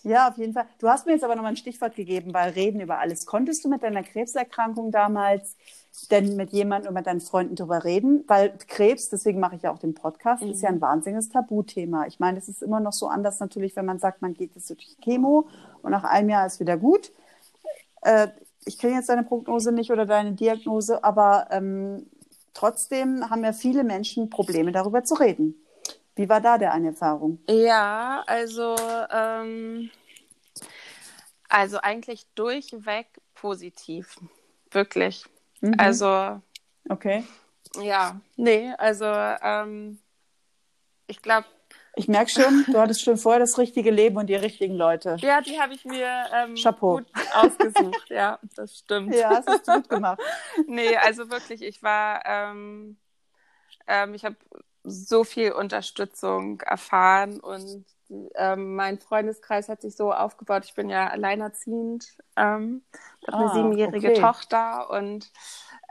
[0.05, 0.67] Ja, auf jeden Fall.
[0.79, 3.27] Du hast mir jetzt aber nochmal ein Stichwort gegeben, weil reden über alles.
[3.27, 5.57] Konntest du mit deiner Krebserkrankung damals
[6.07, 8.25] denn mit jemandem oder mit deinen Freunden darüber reden?
[8.27, 10.51] Weil Krebs, deswegen mache ich ja auch den Podcast, mhm.
[10.51, 10.83] ist ja ein mhm.
[10.83, 12.07] wahnsinniges Tabuthema.
[12.07, 14.71] Ich meine, es ist immer noch so anders natürlich, wenn man sagt, man geht jetzt
[14.71, 15.49] durch Chemo
[15.83, 17.13] und nach einem Jahr ist wieder gut.
[18.03, 18.29] Äh,
[18.65, 22.07] ich kenne jetzt deine Prognose nicht oder deine Diagnose, aber ähm,
[22.55, 25.55] trotzdem haben ja viele Menschen Probleme, darüber zu reden.
[26.15, 27.39] Wie war da deine Erfahrung?
[27.49, 28.77] Ja, also,
[29.11, 29.91] ähm,
[31.49, 34.19] also eigentlich durchweg positiv.
[34.71, 35.25] Wirklich.
[35.61, 35.75] Mhm.
[35.79, 36.41] Also.
[36.89, 37.25] Okay.
[37.81, 39.99] Ja, nee, also ähm,
[41.07, 41.47] ich glaube,
[41.99, 45.17] ich merke schon, du hattest schon vorher das richtige Leben und die richtigen Leute.
[45.21, 46.99] Ja, die habe ich mir ähm, Chapeau.
[46.99, 48.09] gut ausgesucht.
[48.09, 49.15] ja, das stimmt.
[49.15, 50.21] Ja, das hast du gut gemacht.
[50.69, 52.97] nee, also wirklich, ich war, ähm,
[53.89, 54.37] ähm, ich habe
[54.85, 57.85] so viel Unterstützung erfahren und
[58.35, 60.65] ähm, mein Freundeskreis hat sich so aufgebaut.
[60.65, 62.83] Ich bin ja alleinerziehend, ähm,
[63.27, 64.21] habe ah, eine siebenjährige okay.
[64.21, 65.31] Tochter und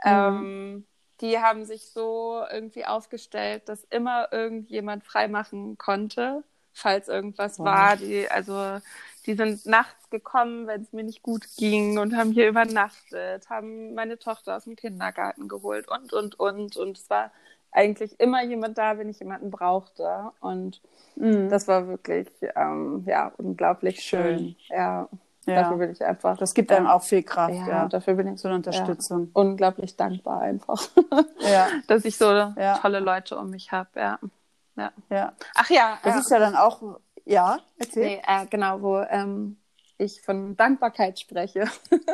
[0.04, 0.84] ähm, mhm
[1.20, 7.66] die haben sich so irgendwie aufgestellt, dass immer irgendjemand freimachen konnte, falls irgendwas wow.
[7.66, 7.96] war.
[7.96, 8.78] Die, also
[9.26, 13.94] die sind nachts gekommen, wenn es mir nicht gut ging und haben hier übernachtet, haben
[13.94, 16.76] meine Tochter aus dem Kindergarten geholt und, und, und.
[16.76, 17.32] Und es war
[17.78, 20.32] eigentlich immer jemand da, wenn ich jemanden brauchte.
[20.40, 20.82] Und
[21.14, 21.48] mhm.
[21.48, 24.38] das war wirklich, ähm, ja, unglaublich schön.
[24.38, 24.56] schön.
[24.68, 25.08] Ja.
[25.46, 25.62] Ja.
[25.62, 26.36] Dafür bin ich einfach.
[26.36, 27.54] Das gibt einem auch viel Kraft.
[27.54, 27.88] Ja, ja.
[27.88, 29.26] dafür bin ich so eine Unterstützung.
[29.26, 30.90] Ja, unglaublich dankbar einfach.
[31.40, 31.68] Ja.
[31.86, 32.52] Dass ich so
[32.82, 33.88] tolle Leute um mich habe.
[33.96, 34.18] Ja.
[34.76, 34.92] ja.
[35.08, 35.32] Ja.
[35.54, 35.98] Ach ja.
[36.02, 38.04] Das ist ja dann auch, ja, erzähl.
[38.04, 39.56] Nee, äh, genau, wo ähm,
[39.96, 41.64] ich von Dankbarkeit spreche.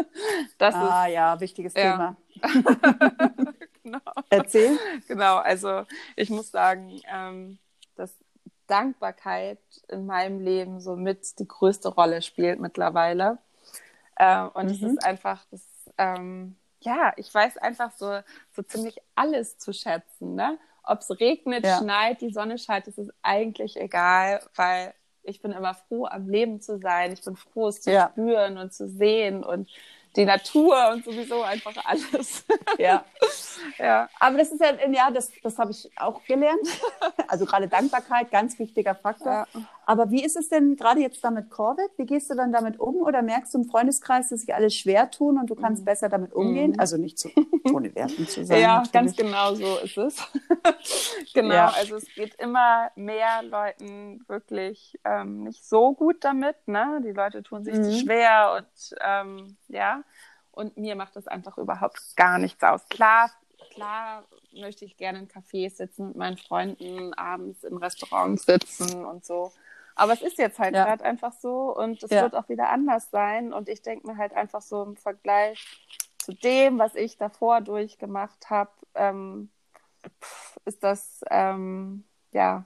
[0.58, 2.16] das ah, ist, ja, wichtiges Thema.
[3.85, 4.01] genau.
[4.30, 4.78] Erzähl.
[5.07, 5.85] Genau, also
[6.16, 7.59] ich muss sagen, ähm,
[7.97, 8.12] dass
[8.66, 9.59] Dankbarkeit
[9.89, 13.39] in meinem Leben so mit die größte Rolle spielt mittlerweile.
[14.16, 14.91] Äh, und es mhm.
[14.91, 15.62] ist einfach, das,
[15.99, 18.20] ähm, ja, ich weiß einfach so,
[18.53, 20.35] so ziemlich alles zu schätzen.
[20.35, 20.59] Ne?
[20.82, 21.78] Ob es regnet, ja.
[21.78, 26.61] schneit, die Sonne scheint, das ist eigentlich egal, weil ich bin immer froh, am Leben
[26.61, 27.12] zu sein.
[27.12, 28.11] Ich bin froh, es zu ja.
[28.11, 29.70] spüren und zu sehen und
[30.16, 32.44] die Natur und sowieso einfach alles.
[32.78, 33.04] Ja.
[33.78, 34.08] ja.
[34.20, 36.66] Aber das ist ja, ja, das, das habe ich auch gelernt.
[37.28, 39.46] Also gerade Dankbarkeit, ganz wichtiger Faktor.
[39.52, 39.60] Ja.
[39.87, 41.93] Aber wie ist es denn gerade jetzt damit Corvette?
[41.97, 42.97] Wie gehst du dann damit um?
[42.97, 45.87] Oder merkst du im Freundeskreis, dass sich alles schwer tun und du kannst mhm.
[45.87, 46.72] besser damit umgehen?
[46.72, 46.80] Mhm.
[46.80, 47.30] Also nicht zu,
[47.72, 48.61] ohne Werten zu sein.
[48.61, 48.93] Ja, natürlich.
[48.93, 50.22] ganz genau so ist es.
[51.35, 51.72] genau, ja.
[51.76, 56.57] also es geht immer mehr Leuten wirklich ähm, nicht so gut damit.
[56.66, 57.01] Ne?
[57.05, 57.93] Die Leute tun sich mhm.
[57.93, 60.03] schwer und ähm, ja.
[60.51, 62.89] Und mir macht das einfach überhaupt gar nichts aus.
[62.89, 63.30] Klar,
[63.72, 69.24] klar möchte ich gerne in Cafés sitzen mit meinen Freunden, abends in Restaurants sitzen und
[69.24, 69.51] so.
[69.95, 70.84] Aber es ist jetzt halt ja.
[70.84, 72.22] gerade einfach so und es ja.
[72.22, 73.53] wird auch wieder anders sein.
[73.53, 75.64] Und ich denke mir halt einfach so im Vergleich
[76.18, 79.51] zu dem, was ich davor durchgemacht habe, ähm,
[80.64, 82.64] ist das, ähm, ja,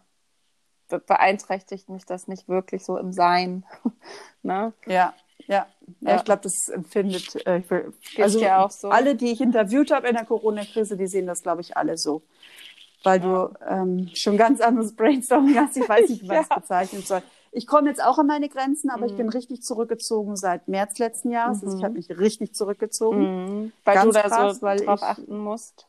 [0.88, 3.66] beeinträchtigt mich das nicht wirklich so im Sein.
[4.42, 4.72] ne?
[4.86, 5.14] Ja,
[5.46, 5.66] ja,
[6.00, 7.62] ja, ich glaube, das empfindet, äh,
[8.18, 8.90] also ja auch so.
[8.90, 12.22] alle, die ich interviewt habe in der Corona-Krise, die sehen das, glaube ich, alle so
[13.04, 15.76] weil du ähm, schon ganz anderes Brainstorming hast.
[15.76, 17.22] Ich weiß nicht, wie man es bezeichnen soll.
[17.50, 19.10] Ich komme jetzt auch an meine Grenzen, aber mhm.
[19.10, 21.62] ich bin richtig zurückgezogen seit März letzten Jahres.
[21.62, 21.64] Mhm.
[21.64, 21.98] Also ich habe mhm.
[21.98, 23.62] mich richtig zurückgezogen.
[23.62, 23.72] Mhm.
[23.84, 25.86] Weil ganz du da krass, so weil drauf ich, achten musst.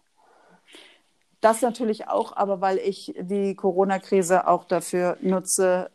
[1.42, 5.90] Das natürlich auch, aber weil ich die Corona-Krise auch dafür nutze,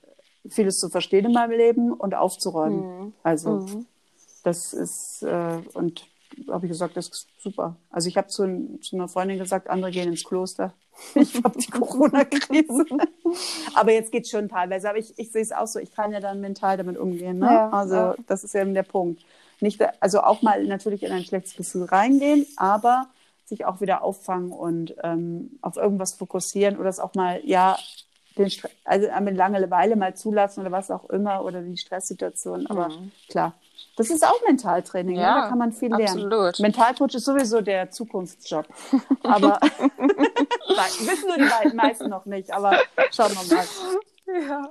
[0.49, 3.05] vieles zu verstehen in meinem Leben und aufzuräumen.
[3.07, 3.13] Mhm.
[3.23, 3.87] Also mhm.
[4.43, 6.07] das ist äh, und
[6.49, 7.77] habe ich gesagt, das ist super.
[7.91, 10.73] Also ich habe zu, zu, einer Freundin gesagt, andere gehen ins Kloster.
[11.15, 12.85] Ich habe die Corona-Krise.
[13.75, 14.89] aber jetzt geht es schon teilweise.
[14.89, 17.39] Aber ich, ich sehe es auch so, ich kann ja dann mental damit umgehen.
[17.39, 17.47] Ne?
[17.47, 18.15] Ja, also ja.
[18.27, 19.25] das ist eben der Punkt.
[19.61, 23.09] Nicht, also auch mal natürlich in ein schlechtes Gefühl reingehen, aber
[23.45, 27.79] sich auch wieder auffangen und ähm, auf irgendwas fokussieren oder es auch mal, ja,
[28.37, 32.67] den Stress, also eine Langeweile mal zulassen oder was auch immer oder die Stresssituation.
[32.67, 33.13] Aber mhm.
[33.29, 33.55] klar,
[33.97, 35.41] das ist auch Mentaltraining, ja, ne?
[35.43, 36.33] da kann man viel lernen.
[36.33, 36.59] Absolut.
[36.61, 38.67] Mentalcoach ist sowieso der Zukunftsjob.
[39.23, 39.61] Aber
[41.01, 42.79] wissen nur die meisten noch nicht, aber
[43.13, 43.67] schauen wir mal.
[44.49, 44.71] Ja.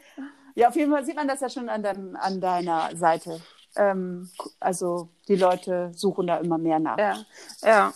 [0.56, 3.40] ja, auf jeden Fall sieht man das ja schon an, dein, an deiner Seite.
[3.76, 6.98] Ähm, also die Leute suchen da immer mehr nach.
[6.98, 7.18] Ja,
[7.62, 7.94] ja.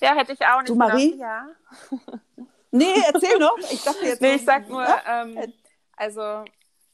[0.00, 0.70] Ja, hätte ich auch nicht.
[0.70, 1.12] Du, Marie?
[1.12, 2.46] Gedacht, ja.
[2.70, 3.58] nee, erzähl noch.
[3.70, 4.22] Ich dachte jetzt.
[4.22, 5.52] Nee, ich sag nur, ähm,
[5.96, 6.44] also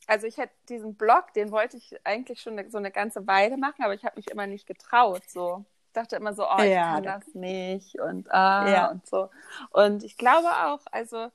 [0.07, 3.85] also ich hätte diesen Blog, den wollte ich eigentlich schon so eine ganze Weile machen,
[3.85, 5.23] aber ich habe mich immer nicht getraut.
[5.29, 8.91] So, ich dachte immer so, oh, ich ja, kann das nicht und ah ja.
[8.91, 9.31] und so.
[9.71, 11.29] Und ich glaube auch, also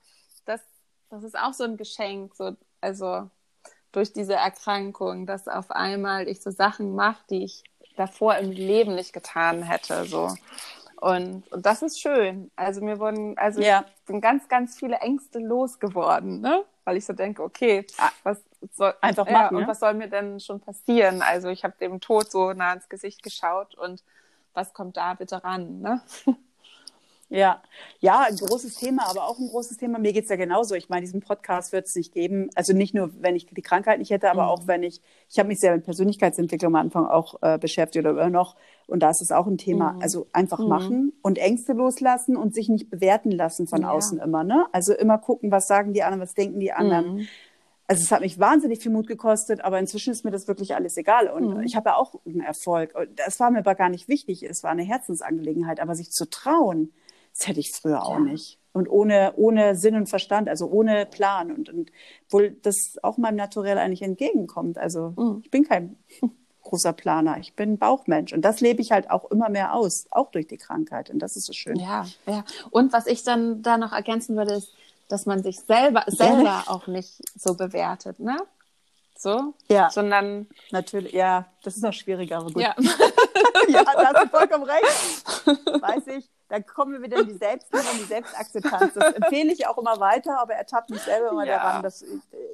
[0.45, 0.61] das,
[1.09, 3.29] das ist auch so ein Geschenk, so also
[3.91, 7.63] durch diese Erkrankung, dass auf einmal ich so Sachen mache, die ich
[7.97, 10.05] davor im Leben nicht getan hätte.
[10.05, 10.33] So.
[11.01, 12.51] Und, und das ist schön.
[12.55, 13.85] Also mir wurden, also ja.
[14.05, 16.63] sind ganz, ganz viele Ängste losgeworden, ne?
[16.83, 17.87] Weil ich so denke, okay,
[18.21, 18.39] was
[18.73, 19.55] soll einfach machen.
[19.55, 21.23] Ja, und was soll mir denn schon passieren?
[21.23, 24.03] Also ich habe dem Tod so nah ins Gesicht geschaut und
[24.53, 25.81] was kommt da bitte ran?
[25.81, 26.01] Ne?
[27.31, 27.61] Ja,
[28.01, 29.99] ja, ein großes Thema, aber auch ein großes Thema.
[29.99, 30.75] Mir geht's ja genauso.
[30.75, 32.49] Ich meine, diesen Podcast wird es nicht geben.
[32.55, 34.49] Also nicht nur, wenn ich die Krankheit nicht hätte, aber mhm.
[34.49, 38.11] auch wenn ich, ich habe mich sehr mit Persönlichkeitsentwicklung am Anfang auch äh, beschäftigt oder
[38.11, 38.57] immer noch.
[38.85, 39.93] Und da ist es auch ein Thema.
[39.93, 40.01] Mhm.
[40.01, 40.67] Also einfach mhm.
[40.67, 43.91] machen und Ängste loslassen und sich nicht bewerten lassen von ja.
[43.91, 44.43] außen immer.
[44.43, 44.65] Ne?
[44.73, 47.15] Also immer gucken, was sagen die anderen, was denken die anderen.
[47.15, 47.27] Mhm.
[47.87, 50.97] Also es hat mich wahnsinnig viel Mut gekostet, aber inzwischen ist mir das wirklich alles
[50.97, 51.29] egal.
[51.29, 51.63] Und mhm.
[51.63, 52.93] ich habe ja auch einen Erfolg.
[53.15, 54.43] Das war mir aber gar nicht wichtig.
[54.43, 55.79] Es war eine Herzensangelegenheit.
[55.79, 56.91] Aber sich zu trauen,
[57.35, 58.59] das hätte ich früher auch nicht.
[58.73, 61.51] Und ohne, ohne Sinn und Verstand, also ohne Plan.
[61.51, 61.91] Und, und
[62.29, 64.77] wohl das auch meinem Naturell eigentlich entgegenkommt.
[64.77, 65.41] Also mhm.
[65.43, 65.97] ich bin kein
[66.63, 67.37] großer Planer.
[67.37, 68.31] Ich bin Bauchmensch.
[68.31, 71.09] Und das lebe ich halt auch immer mehr aus, auch durch die Krankheit.
[71.09, 71.77] Und das ist so schön.
[71.77, 72.45] Ja, ja.
[72.69, 74.73] Und was ich dann da noch ergänzen würde, ist,
[75.09, 78.37] dass man sich selber, selber auch nicht so bewertet, ne?
[79.17, 79.53] So?
[79.69, 79.89] Ja.
[79.89, 80.47] Sondern.
[80.71, 82.63] Natürlich, ja, das ist noch schwieriger, aber gut.
[82.63, 82.73] Ja,
[83.67, 85.25] ja da hast du vollkommen recht.
[85.81, 88.93] Weiß ich da kommen wir wieder in die Selbstliebe und die Selbstakzeptanz.
[88.93, 91.57] Das empfehle ich auch immer weiter, aber ertappt mich selber immer ja.
[91.57, 92.03] daran, dass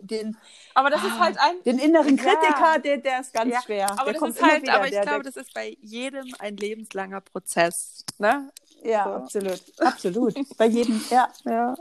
[0.02, 0.38] den,
[0.76, 2.78] aber das ist halt ein, den inneren Kritiker, ja.
[2.78, 3.62] der, der ist ganz ja.
[3.64, 3.92] schwer.
[4.00, 6.32] Aber, der das ist halt, wieder, aber ich der, glaube, der, das ist bei jedem
[6.38, 8.06] ein lebenslanger Prozess.
[8.20, 8.52] Ne?
[8.84, 9.10] Ja, so.
[9.10, 9.62] absolut.
[9.80, 10.58] Absolut.
[10.58, 11.30] bei jedem, ja.
[11.44, 11.76] ja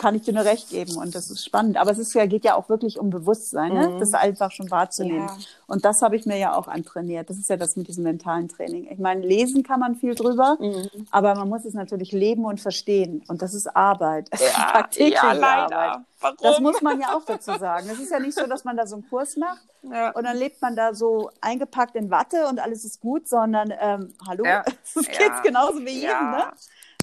[0.00, 1.76] kann ich dir nur recht geben und das ist spannend.
[1.76, 3.88] Aber es ist ja, geht ja auch wirklich um Bewusstsein, ne?
[3.90, 4.00] Mhm.
[4.00, 5.28] das einfach schon wahrzunehmen.
[5.28, 5.36] Ja.
[5.66, 7.28] Und das habe ich mir ja auch antrainiert.
[7.28, 8.88] Das ist ja das mit diesem mentalen Training.
[8.90, 10.88] Ich meine, lesen kann man viel drüber, mhm.
[11.10, 13.22] aber man muss es natürlich leben und verstehen.
[13.28, 14.28] Und das ist Arbeit.
[14.32, 15.78] Das ja, ist ja, leider.
[15.78, 16.06] Arbeit.
[16.20, 16.36] Warum?
[16.40, 17.88] Das muss man ja auch dazu sagen.
[17.90, 20.10] Es ist ja nicht so, dass man da so einen Kurs macht ja.
[20.10, 24.14] und dann lebt man da so eingepackt in Watte und alles ist gut, sondern ähm,
[24.26, 24.64] hallo, ja.
[24.94, 26.30] das geht genauso wie jedem.
[26.30, 26.44] Ne?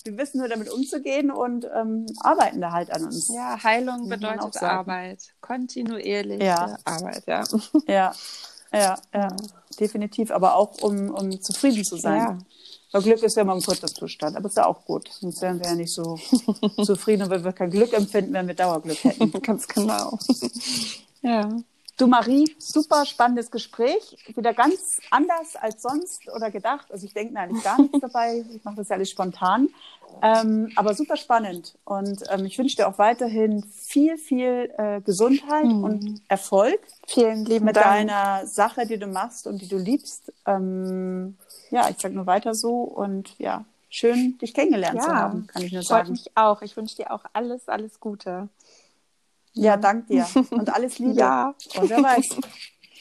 [0.07, 3.29] Wir wissen nur damit umzugehen und ähm, arbeiten da halt an uns.
[3.29, 5.33] Ja, Heilung bedeutet Arbeit.
[5.41, 6.77] Kontinuierliche ja.
[6.85, 7.43] Arbeit, ja.
[7.87, 8.13] Ja,
[8.73, 9.35] ja, ja,
[9.79, 10.31] definitiv.
[10.31, 12.17] Aber auch, um, um zufrieden zu sein.
[12.17, 12.37] Ja.
[12.91, 15.09] Weil Glück ist ja immer ein kurzer Zustand, aber ist ja auch gut.
[15.11, 16.17] Sonst wären wir ja nicht so
[16.83, 19.31] zufrieden, weil wir kein Glück empfinden, wenn wir Dauerglück hätten.
[19.41, 20.17] Ganz genau.
[21.21, 21.49] ja.
[21.97, 24.17] Du Marie, super spannendes Gespräch.
[24.35, 26.91] Wieder ganz anders als sonst oder gedacht.
[26.91, 28.45] Also ich denke mir eigentlich gar nichts dabei.
[28.53, 29.69] Ich mache das ja alles spontan.
[30.21, 31.75] Ähm, aber super spannend.
[31.85, 35.83] Und ähm, ich wünsche dir auch weiterhin viel, viel äh, Gesundheit mhm.
[35.83, 36.79] und Erfolg.
[37.07, 37.87] Vielen lieben mit Dank.
[37.87, 40.31] deiner Sache, die du machst und die du liebst.
[40.45, 41.35] Ähm,
[41.71, 45.63] ja, ich sage nur weiter so und ja, schön, dich kennengelernt ja, zu haben, kann
[45.63, 46.05] ich nur sagen.
[46.05, 46.61] Freut mich auch.
[46.61, 48.49] Ich wünsche dir auch alles, alles Gute.
[49.57, 50.27] Ja, dank dir.
[50.51, 51.19] Und alles Liebe.
[51.19, 51.53] ja.
[51.79, 52.37] Und wer weiß.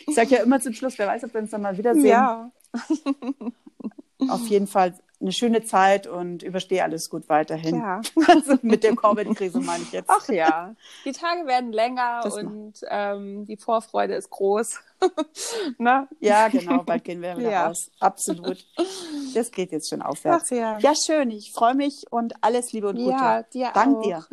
[0.06, 2.06] Ich sage ja immer zum Schluss, wer weiß, ob wir uns dann mal wiedersehen.
[2.06, 2.50] Ja.
[4.28, 7.76] Auf jeden Fall eine schöne Zeit und überstehe alles gut weiterhin.
[7.76, 8.00] Ja.
[8.28, 10.10] Also mit der Covid-Krise meine ich jetzt.
[10.10, 14.80] Ach ja, die Tage werden länger das und ähm, die Vorfreude ist groß.
[15.78, 16.08] ne?
[16.20, 17.66] Ja, genau, bald gehen wir wieder ja.
[17.66, 17.90] raus.
[18.00, 18.64] Absolut.
[19.34, 20.50] Das geht jetzt schon aufwärts.
[20.50, 20.78] Ach ja.
[20.78, 21.30] Ja, schön.
[21.30, 23.10] Ich freue mich und alles Liebe und Gute.
[23.10, 24.02] Ja, dir Dank auch.
[24.02, 24.26] dir.